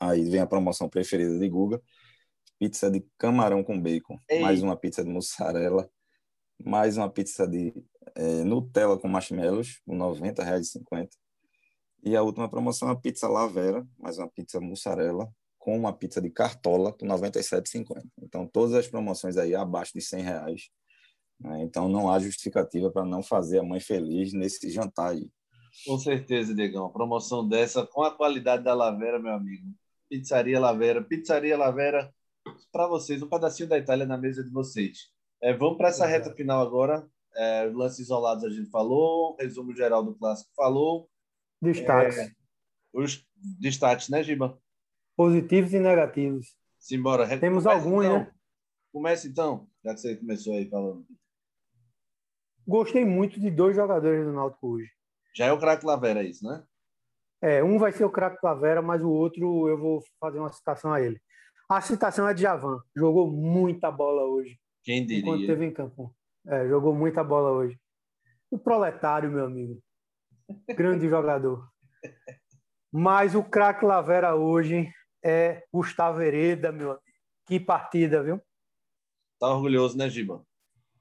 Aí 0.00 0.24
vem 0.28 0.40
a 0.40 0.46
promoção 0.46 0.88
preferida 0.88 1.38
de 1.38 1.48
Guga, 1.48 1.80
pizza 2.58 2.90
de 2.90 3.04
camarão 3.18 3.62
com 3.62 3.80
bacon, 3.80 4.18
Ei. 4.28 4.40
mais 4.40 4.62
uma 4.62 4.76
pizza 4.76 5.04
de 5.04 5.10
mussarela, 5.10 5.88
mais 6.58 6.96
uma 6.96 7.10
pizza 7.10 7.46
de 7.46 7.72
é, 8.14 8.44
Nutella 8.44 8.98
com 8.98 9.08
marshmallows, 9.08 9.80
por 9.84 9.94
R$ 9.94 9.98
90,50. 9.98 11.08
E 12.04 12.16
a 12.16 12.22
última 12.22 12.48
promoção 12.48 12.88
é 12.88 12.92
a 12.92 12.96
pizza 12.96 13.28
Lavera, 13.28 13.86
mais 13.98 14.18
uma 14.18 14.28
pizza 14.28 14.60
mussarela, 14.60 15.30
com 15.58 15.76
uma 15.76 15.92
pizza 15.92 16.20
de 16.20 16.30
cartola 16.30 16.92
por 16.92 17.06
R$ 17.06 17.14
97,50. 17.14 18.02
Então, 18.22 18.46
todas 18.46 18.74
as 18.74 18.88
promoções 18.88 19.36
aí 19.36 19.54
abaixo 19.54 19.92
de 19.94 20.00
R$ 20.16 20.22
reais. 20.22 20.68
Né? 21.38 21.62
Então, 21.62 21.88
não 21.88 22.10
há 22.10 22.18
justificativa 22.18 22.90
para 22.90 23.04
não 23.04 23.22
fazer 23.22 23.60
a 23.60 23.62
mãe 23.62 23.80
feliz 23.80 24.32
nesse 24.32 24.68
jantar 24.70 25.12
aí. 25.12 25.30
Com 25.86 25.98
certeza, 25.98 26.54
Diegão. 26.54 26.90
Promoção 26.90 27.46
dessa, 27.46 27.86
com 27.86 28.02
a 28.02 28.10
qualidade 28.10 28.62
da 28.64 28.74
Lavera, 28.74 29.18
meu 29.18 29.32
amigo. 29.32 29.64
Pizzaria 30.08 30.60
Lavera. 30.60 31.02
Pizzaria 31.02 31.56
Lavera, 31.56 32.12
para 32.70 32.86
vocês, 32.86 33.22
um 33.22 33.28
pedacinho 33.28 33.68
da 33.68 33.78
Itália 33.78 34.04
na 34.06 34.18
mesa 34.18 34.44
de 34.44 34.50
vocês. 34.50 35.10
É, 35.42 35.56
vamos 35.56 35.76
para 35.76 35.88
essa 35.88 36.06
reta 36.06 36.34
final 36.34 36.60
agora. 36.60 37.08
É, 37.34 37.64
lances 37.72 38.00
isolados 38.00 38.44
a 38.44 38.50
gente 38.50 38.70
falou, 38.70 39.36
resumo 39.38 39.74
geral 39.74 40.02
do 40.02 40.14
clássico 40.14 40.50
falou. 40.54 41.08
Destaques. 41.60 42.18
É, 42.18 42.30
os 42.92 43.26
destaques, 43.60 44.08
né, 44.08 44.22
Giba? 44.22 44.58
Positivos 45.16 45.72
e 45.72 45.78
negativos. 45.78 46.56
Simbora. 46.78 47.38
Temos 47.38 47.66
alguns, 47.66 48.04
então. 48.04 48.18
né? 48.18 48.32
Começa 48.92 49.26
então, 49.26 49.66
já 49.84 49.94
que 49.94 50.00
você 50.00 50.16
começou 50.16 50.54
aí 50.54 50.68
falando. 50.68 51.06
Gostei 52.66 53.04
muito 53.04 53.40
de 53.40 53.50
dois 53.50 53.74
jogadores 53.74 54.24
do 54.24 54.32
Náutico 54.32 54.68
hoje. 54.68 54.90
Já 55.34 55.46
é 55.46 55.52
o 55.52 55.58
craque 55.58 55.86
Lavera, 55.86 56.22
isso, 56.22 56.46
né? 56.46 56.62
É, 57.40 57.64
um 57.64 57.78
vai 57.78 57.90
ser 57.92 58.04
o 58.04 58.10
craque 58.10 58.38
Lavera, 58.42 58.82
mas 58.82 59.02
o 59.02 59.10
outro 59.10 59.68
eu 59.68 59.78
vou 59.78 60.02
fazer 60.20 60.38
uma 60.38 60.52
citação 60.52 60.92
a 60.92 61.00
ele. 61.00 61.20
A 61.68 61.80
citação 61.80 62.28
é 62.28 62.34
de 62.34 62.42
Javan. 62.42 62.80
Jogou 62.94 63.30
muita 63.30 63.90
bola 63.90 64.24
hoje. 64.24 64.60
Quem 64.82 65.06
diria? 65.06 65.22
Enquanto 65.22 65.46
teve 65.46 65.64
em 65.64 65.72
campo. 65.72 66.14
É, 66.46 66.68
jogou 66.68 66.94
muita 66.94 67.22
bola 67.22 67.50
hoje. 67.50 67.78
O 68.50 68.58
proletário, 68.58 69.30
meu 69.30 69.46
amigo. 69.46 69.80
Grande 70.76 71.08
jogador. 71.08 71.68
Mas 72.92 73.34
o 73.34 73.42
craque 73.42 73.84
Lavera 73.84 74.34
hoje 74.34 74.92
é 75.24 75.64
Gustavo 75.72 76.20
Hereda, 76.20 76.72
meu 76.72 76.90
amigo. 76.90 77.04
Que 77.46 77.58
partida, 77.58 78.22
viu? 78.22 78.40
Tá 79.38 79.48
orgulhoso, 79.48 79.96
né, 79.96 80.08
Giba? 80.08 80.44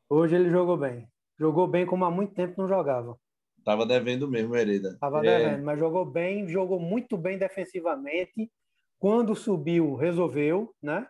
Hoje 0.09 0.35
ele 0.35 0.49
jogou 0.49 0.77
bem. 0.77 1.07
Jogou 1.39 1.67
bem 1.67 1.85
como 1.85 2.05
há 2.05 2.11
muito 2.11 2.33
tempo 2.33 2.61
não 2.61 2.67
jogava. 2.67 3.17
Tava 3.63 3.85
devendo 3.85 4.27
mesmo, 4.27 4.55
Hereda. 4.55 4.97
Tava 4.99 5.19
é... 5.19 5.21
devendo, 5.21 5.63
mas 5.63 5.79
jogou 5.79 6.05
bem, 6.05 6.47
jogou 6.47 6.79
muito 6.79 7.17
bem 7.17 7.37
defensivamente. 7.37 8.51
Quando 8.97 9.35
subiu, 9.35 9.95
resolveu, 9.95 10.73
né? 10.81 11.07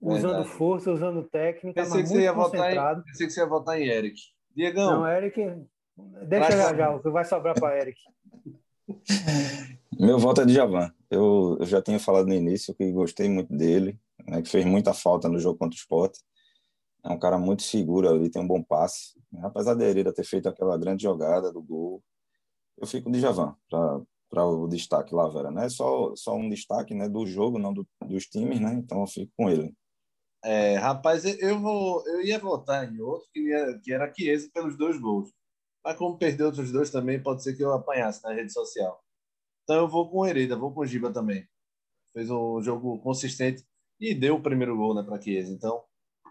Usando 0.00 0.32
Verdade. 0.32 0.56
força, 0.56 0.92
usando 0.92 1.22
técnica, 1.24 1.82
pensei 1.82 2.02
mas 2.02 2.10
muito 2.10 2.34
concentrado. 2.34 3.00
Em, 3.00 3.04
pensei 3.04 3.26
que 3.26 3.32
você 3.32 3.40
ia 3.40 3.46
votar 3.46 3.80
em 3.80 3.88
Eric. 3.88 4.20
Diegão. 4.54 5.00
Não, 5.00 5.08
Eric, 5.08 5.40
deixa 6.28 6.52
já, 6.52 6.74
já, 6.74 6.90
o 6.94 7.00
que 7.00 7.10
vai 7.10 7.24
sobrar 7.24 7.58
para 7.58 7.78
Eric. 7.78 7.98
Meu 9.98 10.18
voto 10.18 10.42
é 10.42 10.44
de 10.44 10.54
Javan. 10.54 10.92
Eu, 11.10 11.56
eu, 11.60 11.66
já 11.66 11.82
tinha 11.82 11.98
falado 11.98 12.26
no 12.26 12.34
início 12.34 12.74
que 12.74 12.90
gostei 12.92 13.28
muito 13.28 13.52
dele, 13.54 13.98
né, 14.26 14.42
que 14.42 14.48
fez 14.48 14.64
muita 14.64 14.92
falta 14.92 15.28
no 15.28 15.38
jogo 15.38 15.58
contra 15.58 15.74
o 15.74 15.78
Sport. 15.78 16.16
É 17.04 17.10
um 17.10 17.18
cara 17.18 17.38
muito 17.38 17.62
seguro 17.62 18.08
ali, 18.08 18.30
tem 18.30 18.42
um 18.42 18.46
bom 18.46 18.62
passe. 18.62 19.14
Apesar 19.42 19.74
de 19.74 19.84
Hereda 19.84 20.12
ter 20.12 20.24
feito 20.24 20.48
aquela 20.48 20.76
grande 20.76 21.02
jogada 21.02 21.52
do 21.52 21.62
gol, 21.62 22.02
eu 22.78 22.86
fico 22.86 23.10
de 23.10 23.20
Javan 23.20 23.54
para 24.28 24.44
o 24.44 24.66
destaque 24.68 25.14
lá, 25.14 25.28
Vera. 25.28 25.50
Não 25.50 25.62
é 25.62 25.68
só, 25.68 26.14
só 26.16 26.34
um 26.34 26.48
destaque 26.48 26.94
né, 26.94 27.08
do 27.08 27.26
jogo, 27.26 27.58
não 27.58 27.72
do, 27.72 27.86
dos 28.06 28.26
times, 28.26 28.60
né? 28.60 28.74
Então 28.74 29.00
eu 29.00 29.06
fico 29.06 29.32
com 29.36 29.48
ele. 29.48 29.74
É, 30.44 30.76
rapaz, 30.76 31.24
eu, 31.24 31.60
vou, 31.60 32.06
eu 32.06 32.22
ia 32.22 32.38
votar 32.38 32.90
em 32.90 33.00
outro 33.00 33.28
que, 33.32 33.40
ia, 33.40 33.80
que 33.82 33.92
era 33.92 34.12
Chiesa 34.12 34.48
pelos 34.52 34.76
dois 34.76 34.98
gols. 34.98 35.32
Mas 35.84 35.96
como 35.96 36.18
perdeu 36.18 36.46
outros 36.46 36.70
dois 36.72 36.90
também, 36.90 37.22
pode 37.22 37.42
ser 37.42 37.56
que 37.56 37.62
eu 37.62 37.72
apanhasse 37.72 38.22
na 38.22 38.32
rede 38.32 38.52
social. 38.52 39.00
Então 39.64 39.76
eu 39.76 39.88
vou 39.88 40.10
com 40.10 40.18
o 40.18 40.26
Hereda, 40.26 40.56
vou 40.56 40.72
com 40.72 40.80
o 40.80 40.86
Giba 40.86 41.12
também. 41.12 41.46
Fez 42.12 42.30
um 42.30 42.60
jogo 42.62 42.98
consistente 43.00 43.64
e 44.00 44.14
deu 44.14 44.36
o 44.36 44.42
primeiro 44.42 44.76
gol 44.76 44.94
né, 44.94 45.02
para 45.02 45.20
Chiesa. 45.20 45.52
Então, 45.52 45.82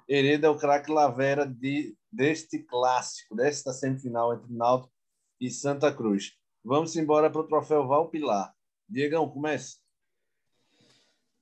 Hereda 0.07 0.47
é 0.47 0.49
o 0.49 0.57
craque 0.57 0.91
Lavera 0.91 1.45
de, 1.45 1.97
deste 2.11 2.59
clássico, 2.59 3.35
desta 3.35 3.73
semifinal 3.73 4.33
entre 4.33 4.53
Náutico 4.53 4.93
e 5.39 5.49
Santa 5.49 5.93
Cruz. 5.93 6.33
Vamos 6.63 6.95
embora 6.95 7.29
para 7.29 7.41
o 7.41 7.47
troféu 7.47 7.87
Val 7.87 8.09
Pilar. 8.09 8.53
Diegão, 8.87 9.29
comece. 9.29 9.77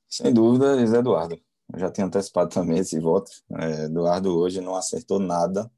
Sem 0.07 0.33
dúvida, 0.33 0.79
Eduardo. 0.81 1.39
Eu 1.73 1.79
já 1.79 1.91
tinha 1.91 2.05
antecipado 2.05 2.49
também 2.53 2.77
esse 2.77 2.99
voto. 2.99 3.31
É, 3.59 3.85
Eduardo 3.85 4.37
hoje 4.37 4.61
não 4.61 4.75
acertou 4.75 5.19
nada, 5.19 5.69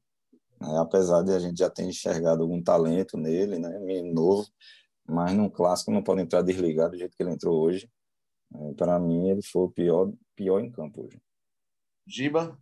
né, 0.60 0.78
apesar 0.78 1.22
de 1.22 1.32
a 1.32 1.38
gente 1.38 1.58
já 1.58 1.70
ter 1.70 1.84
enxergado 1.84 2.42
algum 2.42 2.62
talento 2.62 3.16
nele, 3.16 3.58
né, 3.58 3.78
novo, 4.12 4.46
mas 5.08 5.32
num 5.32 5.48
clássico 5.48 5.90
não 5.90 6.02
pode 6.02 6.22
entrar 6.22 6.42
desligado 6.42 6.92
do 6.92 6.98
jeito 6.98 7.16
que 7.16 7.22
ele 7.22 7.32
entrou 7.32 7.58
hoje. 7.60 7.90
É, 8.54 8.74
Para 8.74 8.98
mim, 8.98 9.30
ele 9.30 9.42
foi 9.42 9.62
o 9.62 9.70
pior, 9.70 10.12
pior 10.34 10.60
em 10.60 10.70
campo 10.70 11.06
hoje. 11.06 11.20
Giba? 12.06 12.56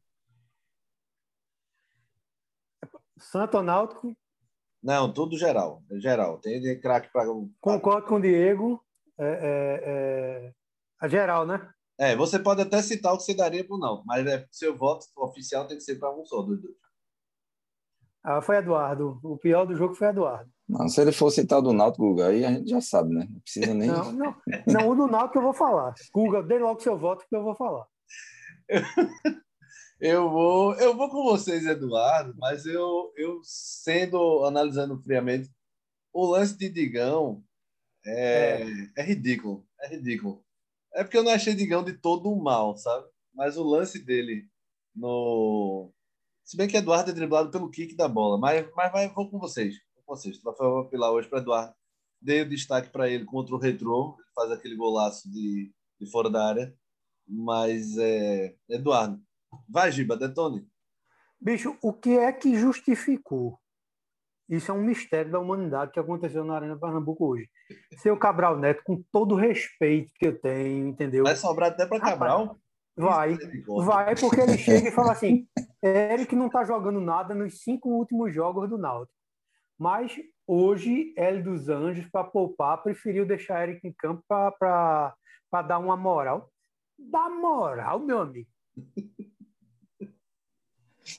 Santo 3.18 3.62
Náutico? 3.62 4.16
Não, 4.82 5.12
tudo 5.12 5.38
geral. 5.38 5.82
Geral. 5.92 6.38
Tem 6.38 6.78
craque 6.78 7.10
para. 7.10 7.26
Concordo 7.60 8.06
com 8.06 8.16
o 8.16 8.20
Diego. 8.20 8.84
É, 9.18 9.26
é, 9.26 9.80
é, 9.86 10.54
a 11.00 11.08
geral, 11.08 11.46
né? 11.46 11.73
É, 11.98 12.16
você 12.16 12.38
pode 12.38 12.60
até 12.60 12.82
citar 12.82 13.12
o 13.12 13.16
que 13.16 13.22
você 13.22 13.34
daria 13.34 13.64
para 13.64 13.76
o 13.76 13.78
Náutico, 13.78 14.06
mas 14.06 14.26
é, 14.26 14.46
seu 14.50 14.76
voto 14.76 15.06
oficial 15.16 15.66
tem 15.66 15.76
que 15.76 15.84
ser 15.84 15.96
para 15.96 16.14
um 16.14 16.24
só 16.24 16.42
dos 16.42 16.60
dois. 16.60 16.74
Ah, 18.24 18.40
foi 18.40 18.56
Eduardo. 18.56 19.20
O 19.22 19.36
pior 19.36 19.66
do 19.66 19.76
jogo 19.76 19.94
foi 19.94 20.08
Eduardo. 20.08 20.50
Não, 20.68 20.88
se 20.88 21.00
ele 21.00 21.12
for 21.12 21.30
citar 21.30 21.58
o 21.58 21.62
do 21.62 21.72
Náutico, 21.72 22.08
Guga, 22.08 22.28
aí 22.28 22.44
a 22.44 22.50
gente 22.50 22.70
já 22.70 22.80
sabe, 22.80 23.14
né? 23.14 23.26
Não 23.30 23.40
precisa 23.40 23.74
nem. 23.74 23.88
Não, 23.88 24.12
não, 24.12 24.36
não 24.66 24.88
o 24.88 24.94
do 24.94 25.06
Náutico 25.06 25.38
eu 25.38 25.42
vou 25.42 25.52
falar. 25.52 25.94
Guga, 26.12 26.42
dê 26.42 26.58
logo 26.58 26.80
seu 26.80 26.98
voto 26.98 27.24
que 27.28 27.36
eu 27.36 27.42
vou 27.42 27.54
falar. 27.54 27.86
Eu 30.00 30.28
vou, 30.28 30.74
eu 30.74 30.94
vou 30.94 31.08
com 31.08 31.22
vocês, 31.22 31.64
Eduardo, 31.64 32.34
mas 32.36 32.66
eu, 32.66 33.12
eu 33.16 33.40
sendo 33.42 34.44
analisando 34.44 35.00
friamente, 35.02 35.48
o 36.12 36.26
lance 36.26 36.58
de 36.58 36.68
Digão 36.68 37.42
é, 38.04 38.62
é. 38.62 38.66
é 38.98 39.02
ridículo, 39.02 39.66
é 39.80 39.88
ridículo. 39.88 40.43
É 40.94 41.02
porque 41.02 41.18
eu 41.18 41.22
não 41.22 41.32
achei 41.32 41.54
Digão 41.54 41.82
de 41.82 41.92
todo 41.94 42.34
mal, 42.36 42.76
sabe? 42.76 43.06
Mas 43.34 43.56
o 43.56 43.64
lance 43.64 43.98
dele 44.04 44.48
no 44.94 45.92
se 46.44 46.56
bem 46.56 46.68
que 46.68 46.76
Eduardo 46.76 47.10
é 47.10 47.14
driblado 47.14 47.50
pelo 47.50 47.70
kick 47.70 47.96
da 47.96 48.06
bola, 48.06 48.38
mas 48.38 48.66
mas 48.76 48.92
vai, 48.92 49.08
vou 49.08 49.30
com 49.30 49.38
vocês, 49.38 49.74
vou 49.94 50.04
com 50.04 50.16
vocês. 50.16 50.38
Troféu 50.38 50.78
apilar 50.78 51.10
hoje 51.10 51.28
para 51.28 51.40
Eduardo. 51.40 51.74
Dei 52.20 52.42
o 52.42 52.48
destaque 52.48 52.90
para 52.90 53.08
ele 53.08 53.24
contra 53.24 53.54
o 53.54 53.58
Retrô, 53.58 54.16
ele 54.18 54.28
faz 54.34 54.50
aquele 54.50 54.76
golaço 54.76 55.30
de, 55.30 55.72
de 56.00 56.10
fora 56.10 56.30
da 56.30 56.46
área. 56.46 56.74
Mas 57.26 57.96
é 57.98 58.54
Eduardo, 58.68 59.20
Vai, 59.68 59.92
Giba, 59.92 60.16
detone. 60.16 60.66
Bicho, 61.40 61.76
o 61.82 61.92
que 61.92 62.18
é 62.18 62.32
que 62.32 62.56
justificou? 62.56 63.58
Isso 64.48 64.70
é 64.70 64.74
um 64.74 64.82
mistério 64.82 65.30
da 65.30 65.38
humanidade 65.38 65.92
que 65.92 66.00
aconteceu 66.00 66.44
na 66.44 66.56
Arena 66.56 66.78
Pernambuco 66.78 67.26
hoje. 67.26 67.48
Seu 67.98 68.16
Cabral 68.16 68.58
Neto, 68.58 68.82
com 68.84 69.02
todo 69.10 69.34
o 69.34 69.38
respeito 69.38 70.12
que 70.14 70.26
eu 70.26 70.38
tenho, 70.38 70.88
entendeu? 70.88 71.24
Vai 71.24 71.36
sobrar 71.36 71.70
até 71.70 71.86
para 71.86 72.00
Cabral? 72.00 72.58
Vai, 72.96 73.36
vai, 73.84 74.14
porque 74.14 74.40
ele 74.40 74.56
chega 74.58 74.88
e 74.88 74.92
fala 74.92 75.12
assim: 75.12 75.48
Eric 75.82 76.34
não 76.36 76.46
está 76.46 76.64
jogando 76.64 77.00
nada 77.00 77.34
nos 77.34 77.62
cinco 77.62 77.88
últimos 77.88 78.32
jogos 78.32 78.68
do 78.68 78.78
Náutico. 78.78 79.18
Mas 79.78 80.14
hoje, 80.46 81.12
L 81.16 81.42
dos 81.42 81.68
Anjos, 81.68 82.06
para 82.06 82.24
poupar, 82.24 82.82
preferiu 82.82 83.26
deixar 83.26 83.68
Eric 83.68 83.86
em 83.86 83.92
campo 83.92 84.22
para 84.28 85.16
dar 85.66 85.78
uma 85.78 85.96
moral. 85.96 86.50
Dá 86.96 87.28
moral, 87.28 87.98
meu 87.98 88.20
amigo. 88.20 88.48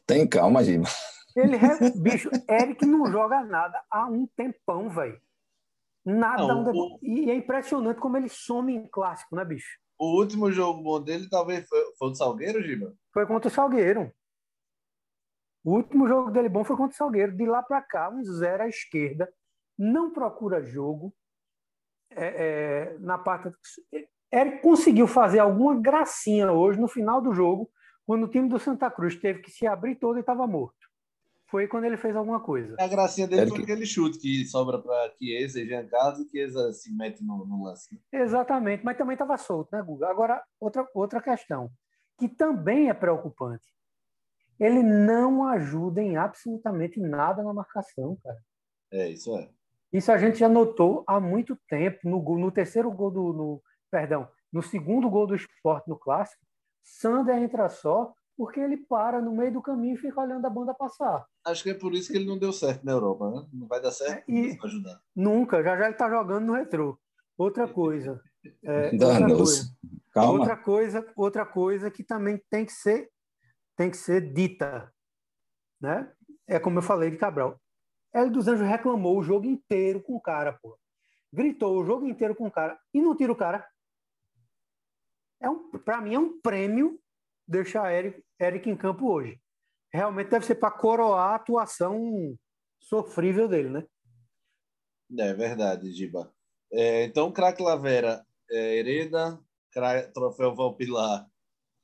Tem 0.07 0.27
calma, 0.27 0.63
Giba. 0.63 0.87
Ele, 1.35 1.57
bicho, 1.97 2.29
Eric 2.49 2.85
não 2.85 3.11
joga 3.11 3.43
nada 3.43 3.83
há 3.91 4.05
um 4.05 4.25
tempão, 4.25 4.89
velho. 4.89 5.19
Nada. 6.05 6.45
Não, 6.45 6.63
um... 6.63 6.99
E 7.01 7.31
é 7.31 7.35
impressionante 7.35 7.99
como 7.99 8.15
ele 8.15 8.29
some 8.29 8.75
em 8.75 8.87
clássico, 8.87 9.35
né, 9.35 9.43
bicho? 9.43 9.79
O 9.97 10.19
último 10.19 10.51
jogo 10.51 10.83
bom 10.83 11.01
dele 11.01 11.27
talvez 11.29 11.67
foi, 11.67 11.79
foi 11.97 12.09
o 12.09 12.15
Salgueiro, 12.15 12.61
Giba? 12.61 12.93
Foi 13.13 13.25
contra 13.25 13.47
o 13.47 13.51
Salgueiro. 13.51 14.11
O 15.63 15.77
último 15.77 16.07
jogo 16.07 16.29
dele 16.29 16.49
bom 16.49 16.63
foi 16.63 16.75
contra 16.77 16.93
o 16.93 16.97
Salgueiro. 16.97 17.35
De 17.35 17.45
lá 17.45 17.63
para 17.63 17.81
cá, 17.81 18.09
um 18.09 18.23
zero 18.23 18.63
à 18.63 18.67
esquerda. 18.67 19.27
Não 19.77 20.11
procura 20.11 20.61
jogo. 20.61 21.13
É, 22.11 22.25
é, 22.93 22.97
na 22.99 23.17
parte. 23.17 23.51
Eric 24.31 24.61
conseguiu 24.61 25.07
fazer 25.07 25.39
alguma 25.39 25.79
gracinha 25.79 26.51
hoje 26.51 26.79
no 26.79 26.87
final 26.87 27.19
do 27.21 27.33
jogo 27.33 27.69
quando 28.05 28.25
o 28.25 28.27
time 28.27 28.47
do 28.47 28.59
Santa 28.59 28.91
Cruz 28.91 29.15
teve 29.15 29.39
que 29.39 29.49
se 29.49 29.65
abrir 29.65 29.95
todo 29.95 30.17
e 30.17 30.19
estava 30.19 30.45
morto. 30.45 30.84
Foi 31.55 31.69
quando 31.69 31.85
ele 31.85 31.95
fez 31.95 32.13
alguma 32.13 32.41
coisa. 32.41 32.75
A 32.77 32.85
gracinha 32.85 33.25
dele 33.25 33.49
foi 33.49 33.63
aquele 33.63 33.85
chute 33.85 34.19
que 34.19 34.45
sobra 34.45 34.77
para 34.77 35.09
Chiesa 35.17 35.61
e 35.61 35.65
Jean 35.65 35.87
Carlos 35.87 36.19
e 36.19 36.29
Chiesa 36.29 36.73
se 36.73 36.93
mete 36.93 37.23
no, 37.23 37.45
no 37.45 37.63
lance. 37.63 37.97
Exatamente, 38.11 38.83
mas 38.83 38.97
também 38.97 39.13
estava 39.13 39.37
solto, 39.37 39.69
né, 39.71 39.81
Guga? 39.81 40.09
Agora, 40.09 40.43
outra, 40.59 40.85
outra 40.93 41.21
questão, 41.21 41.71
que 42.19 42.27
também 42.27 42.89
é 42.89 42.93
preocupante. 42.93 43.65
Ele 44.59 44.83
não 44.83 45.47
ajuda 45.47 46.01
em 46.01 46.17
absolutamente 46.17 46.99
nada 46.99 47.41
na 47.41 47.53
marcação, 47.53 48.17
cara. 48.21 48.43
É, 48.91 49.07
isso 49.07 49.33
é. 49.37 49.49
Isso 49.93 50.11
a 50.11 50.17
gente 50.17 50.37
já 50.37 50.49
notou 50.49 51.05
há 51.07 51.21
muito 51.21 51.57
tempo 51.69 51.99
no, 52.03 52.37
no 52.37 52.51
terceiro 52.51 52.91
gol 52.91 53.11
do. 53.11 53.31
No, 53.31 53.63
perdão, 53.89 54.27
no 54.51 54.61
segundo 54.61 55.09
gol 55.09 55.25
do 55.25 55.35
esporte 55.35 55.87
no 55.87 55.97
clássico, 55.97 56.45
Sander 56.83 57.37
entra 57.37 57.69
só 57.69 58.13
porque 58.37 58.59
ele 58.59 58.77
para 58.77 59.21
no 59.21 59.35
meio 59.35 59.53
do 59.53 59.61
caminho 59.61 59.95
e 59.95 59.97
fica 59.97 60.21
olhando 60.21 60.45
a 60.45 60.49
banda 60.49 60.73
passar. 60.73 61.25
Acho 61.45 61.63
que 61.63 61.69
é 61.69 61.73
por 61.73 61.93
isso 61.93 62.11
que 62.11 62.17
ele 62.17 62.25
não 62.25 62.37
deu 62.37 62.51
certo 62.51 62.85
na 62.85 62.91
Europa, 62.91 63.31
né? 63.31 63.47
Não 63.53 63.67
vai 63.67 63.81
dar 63.81 63.91
certo, 63.91 64.29
é, 64.29 64.33
e 64.33 64.57
ajudar. 64.63 65.01
Nunca, 65.15 65.63
já 65.63 65.77
já 65.77 65.85
ele 65.85 65.93
está 65.93 66.09
jogando 66.09 66.45
no 66.45 66.53
retrô. 66.53 66.97
Outra 67.37 67.67
coisa. 67.67 68.21
É, 68.63 68.91
outra, 68.93 69.35
coisa 69.35 69.75
Calma. 70.11 70.39
outra 70.39 70.57
coisa, 70.57 71.13
outra 71.15 71.45
coisa 71.45 71.91
que 71.91 72.03
também 72.03 72.41
tem 72.49 72.65
que 72.65 72.73
ser 72.73 73.09
tem 73.75 73.91
que 73.91 73.97
ser 73.97 74.33
dita, 74.33 74.89
né? 75.81 76.09
É 76.47 76.59
como 76.59 76.79
eu 76.79 76.83
falei 76.83 77.09
de 77.09 77.17
Cabral. 77.17 77.59
Hélio 78.13 78.31
dos 78.31 78.47
Anjos 78.47 78.65
reclamou 78.65 79.17
o 79.17 79.23
jogo 79.23 79.45
inteiro 79.45 80.01
com 80.01 80.15
o 80.15 80.21
cara, 80.21 80.53
pô. 80.53 80.77
Gritou 81.33 81.77
o 81.77 81.85
jogo 81.85 82.07
inteiro 82.07 82.33
com 82.33 82.47
o 82.47 82.51
cara 82.51 82.79
e 82.93 83.01
não 83.01 83.15
tira 83.15 83.31
o 83.31 83.35
cara 83.35 83.67
é 85.39 85.49
um, 85.49 85.69
para 85.69 86.01
mim 86.01 86.15
é 86.15 86.19
um 86.19 86.39
prêmio 86.39 86.99
deixar 87.47 87.93
Eric, 87.93 88.23
Eric 88.39 88.69
em 88.69 88.75
campo 88.75 89.11
hoje. 89.11 89.39
Realmente 89.93 90.29
deve 90.29 90.45
ser 90.45 90.55
para 90.55 90.71
coroar 90.71 91.31
a 91.31 91.35
atuação 91.35 92.37
sofrível 92.79 93.47
dele, 93.47 93.69
né? 93.69 93.85
É 95.17 95.33
verdade, 95.33 95.91
Giba. 95.91 96.33
É, 96.71 97.03
então, 97.03 97.31
craque 97.31 97.61
Lavera, 97.61 98.25
é, 98.49 98.77
hereda, 98.77 99.39
troféu 100.13 100.55
Valpilar 100.55 101.27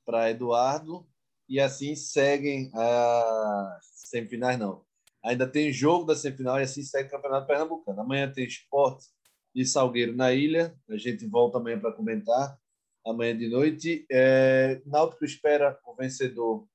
para 0.04 0.30
Eduardo, 0.30 1.06
e 1.48 1.60
assim 1.60 1.94
seguem 1.94 2.70
as 2.74 3.84
semifinais, 4.10 4.58
não. 4.58 4.84
Ainda 5.24 5.46
tem 5.46 5.72
jogo 5.72 6.04
da 6.04 6.16
semifinal 6.16 6.58
e 6.58 6.64
assim 6.64 6.82
segue 6.82 7.08
o 7.08 7.10
Campeonato 7.10 7.46
Pernambucano. 7.46 8.00
Amanhã 8.00 8.30
tem 8.30 8.44
esporte 8.44 9.06
e 9.54 9.64
Salgueiro 9.64 10.16
na 10.16 10.32
ilha. 10.32 10.74
A 10.90 10.96
gente 10.96 11.26
volta 11.26 11.58
amanhã 11.58 11.78
para 11.78 11.92
comentar 11.92 12.58
amanhã 13.04 13.36
de 13.36 13.48
noite. 13.48 14.06
É, 14.10 14.80
Náutico 14.86 15.24
espera 15.24 15.78
o 15.86 15.94
vencedor 15.94 16.66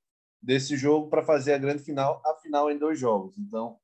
desse 0.42 0.78
jogo 0.78 1.10
para 1.10 1.24
fazer 1.24 1.54
a 1.54 1.58
grande 1.58 1.84
final, 1.84 2.22
a 2.26 2.36
final 2.36 2.72
em 2.72 2.78
dois 2.78 3.00
jogos. 3.00 3.38
Então, 3.38 3.78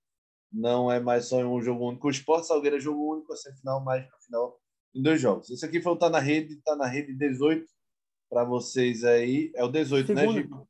não 0.51 0.91
é 0.91 0.99
mais 0.99 1.25
só 1.25 1.39
em 1.39 1.45
um 1.45 1.61
jogo 1.61 1.89
único. 1.89 2.07
O 2.07 2.11
Esporte 2.11 2.47
Salgueiro 2.47 2.77
é 2.77 2.79
jogo 2.79 3.11
único, 3.11 3.33
a 3.33 3.35
semifinal 3.35 3.83
mais 3.83 4.05
a 4.05 4.17
final 4.25 4.59
em 4.93 5.01
dois 5.01 5.19
jogos. 5.19 5.49
Esse 5.49 5.65
aqui 5.65 5.81
foi 5.81 5.93
o 5.93 5.97
Tá 5.97 6.09
na 6.09 6.19
Rede, 6.19 6.61
Tá 6.63 6.75
na 6.75 6.85
Rede 6.85 7.13
18 7.13 7.65
para 8.29 8.43
vocês 8.43 9.03
aí. 9.03 9.51
É 9.55 9.63
o 9.63 9.69
18, 9.69 10.13
né, 10.13 10.21
Segundo, 10.21 10.35
né, 10.35 10.41
Gico? 10.43 10.69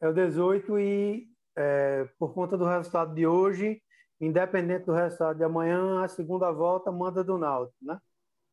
É 0.00 0.08
o 0.08 0.12
18 0.12 0.78
e 0.78 1.28
é, 1.56 2.08
por 2.18 2.34
conta 2.34 2.56
do 2.56 2.64
resultado 2.64 3.14
de 3.14 3.26
hoje, 3.26 3.80
independente 4.20 4.86
do 4.86 4.92
resultado 4.92 5.36
de 5.36 5.44
amanhã, 5.44 6.02
a 6.02 6.08
segunda 6.08 6.50
volta 6.50 6.90
manda 6.90 7.22
do 7.22 7.38
Náutico, 7.38 7.76
né? 7.82 7.98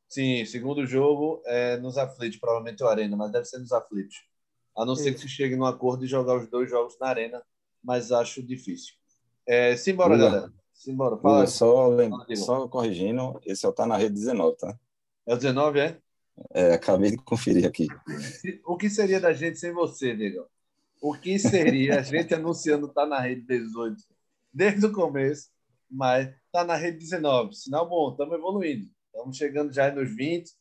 Sim, 0.08 0.46
segundo 0.46 0.86
jogo 0.86 1.42
é 1.46 1.78
nos 1.78 1.98
aflitos, 1.98 2.40
provavelmente 2.40 2.82
o 2.84 2.88
Arena, 2.88 3.16
mas 3.18 3.32
deve 3.32 3.46
ser 3.46 3.60
nos 3.60 3.72
aflitos. 3.72 4.26
A 4.76 4.86
não 4.86 4.94
Isso. 4.94 5.04
ser 5.04 5.14
que 5.14 5.20
se 5.20 5.28
chegue 5.28 5.56
num 5.56 5.66
acordo 5.66 6.02
de 6.02 6.08
jogar 6.08 6.38
os 6.38 6.48
dois 6.48 6.70
jogos 6.70 6.98
na 7.00 7.08
Arena, 7.08 7.42
mas 7.84 8.12
acho 8.12 8.42
difícil. 8.42 8.94
É, 9.46 9.76
simbora, 9.76 10.16
Lula. 10.16 10.30
galera. 10.30 10.54
Simbora. 10.74 11.18
Fala. 11.18 11.36
Lula, 11.36 11.48
só, 11.48 11.98
Fala, 11.98 12.36
só 12.36 12.68
corrigindo, 12.68 13.40
esse 13.46 13.66
é 13.66 13.70
o 13.70 13.74
Tá 13.74 13.86
na 13.86 13.98
Rede 13.98 14.14
19, 14.14 14.58
tá? 14.58 14.78
É 15.26 15.34
o 15.34 15.38
19, 15.38 15.80
é? 15.80 15.98
É, 16.54 16.74
acabei 16.74 17.12
de 17.12 17.18
conferir 17.18 17.66
aqui. 17.66 17.88
O 18.66 18.78
que 18.78 18.90
seria 18.90 19.20
da 19.20 19.34
gente 19.34 19.58
sem 19.58 19.74
você, 19.74 20.16
Diego? 20.16 20.46
O 21.02 21.14
que 21.14 21.38
seria 21.40 22.00
a 22.00 22.04
gente 22.04 22.34
anunciando 22.36 22.88
Tá 22.88 23.06
na 23.06 23.20
Rede 23.20 23.42
18 23.42 23.98
desde 24.54 24.86
o 24.86 24.92
começo, 24.94 25.50
mas 25.90 26.34
Tá 26.52 26.64
na 26.64 26.76
Rede 26.76 27.00
19? 27.00 27.56
Sinal 27.56 27.90
bom, 27.90 28.12
estamos 28.12 28.36
evoluindo. 28.36 28.88
Estamos 29.18 29.36
chegando 29.36 29.74
já 29.74 29.92
nos 29.92 30.16
20, 30.16 30.52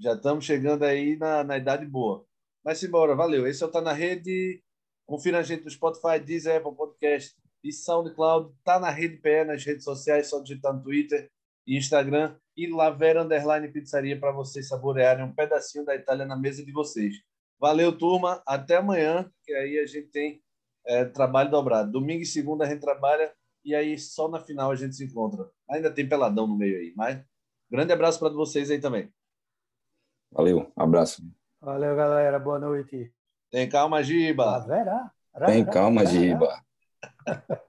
já 0.00 0.14
estamos 0.14 0.42
chegando 0.46 0.84
aí 0.84 1.18
na, 1.18 1.44
na 1.44 1.58
idade 1.58 1.84
boa. 1.84 2.24
Mas 2.64 2.82
embora, 2.82 3.14
valeu. 3.14 3.46
Esse 3.46 3.62
é 3.62 3.66
o 3.66 3.70
Tá 3.70 3.82
na 3.82 3.92
Rede. 3.92 4.62
Confira 5.04 5.40
a 5.40 5.42
gente 5.42 5.64
no 5.64 5.70
Spotify, 5.70 6.18
Deezer, 6.18 6.56
Apple 6.56 6.74
Podcast 6.74 7.36
e 7.62 7.70
SoundCloud. 7.70 8.54
Tá 8.64 8.80
na 8.80 8.88
Rede 8.88 9.18
PE, 9.18 9.44
nas 9.44 9.62
redes 9.62 9.84
sociais, 9.84 10.30
só 10.30 10.40
digitar 10.40 10.72
no 10.72 10.82
Twitter. 10.82 11.30
Instagram 11.66 12.34
e 12.56 12.66
Lavera 12.66 13.22
Underline 13.22 13.70
Pizzaria 13.70 14.18
para 14.18 14.32
vocês 14.32 14.66
saborearem 14.66 15.22
um 15.22 15.34
pedacinho 15.34 15.84
da 15.84 15.94
Itália 15.94 16.24
na 16.24 16.36
mesa 16.36 16.64
de 16.64 16.72
vocês. 16.72 17.16
Valeu, 17.60 17.92
turma. 17.92 18.42
Até 18.46 18.76
amanhã, 18.76 19.30
que 19.44 19.52
aí 19.52 19.78
a 19.78 19.84
gente 19.84 20.08
tem 20.08 20.40
é, 20.86 21.04
trabalho 21.04 21.50
dobrado. 21.50 21.92
Domingo 21.92 22.22
e 22.22 22.26
segunda 22.26 22.64
a 22.64 22.68
gente 22.68 22.80
trabalha 22.80 23.30
e 23.62 23.74
aí 23.74 23.98
só 23.98 24.26
na 24.26 24.40
final 24.40 24.70
a 24.70 24.74
gente 24.74 24.96
se 24.96 25.04
encontra. 25.04 25.50
Ainda 25.68 25.90
tem 25.90 26.08
peladão 26.08 26.46
no 26.46 26.56
meio 26.56 26.78
aí, 26.78 26.94
mas 26.96 27.22
grande 27.70 27.92
abraço 27.92 28.18
para 28.18 28.30
vocês 28.30 28.70
aí 28.70 28.80
também. 28.80 29.12
Valeu, 30.30 30.70
abraço. 30.76 31.22
Valeu, 31.60 31.96
galera. 31.96 32.38
Boa 32.38 32.58
noite. 32.58 33.12
Tem 33.50 33.68
calma, 33.68 34.02
Giba. 34.02 34.66
Ah. 35.34 35.46
Tem 35.46 35.64
calma, 35.64 36.04
Giba. 36.04 36.62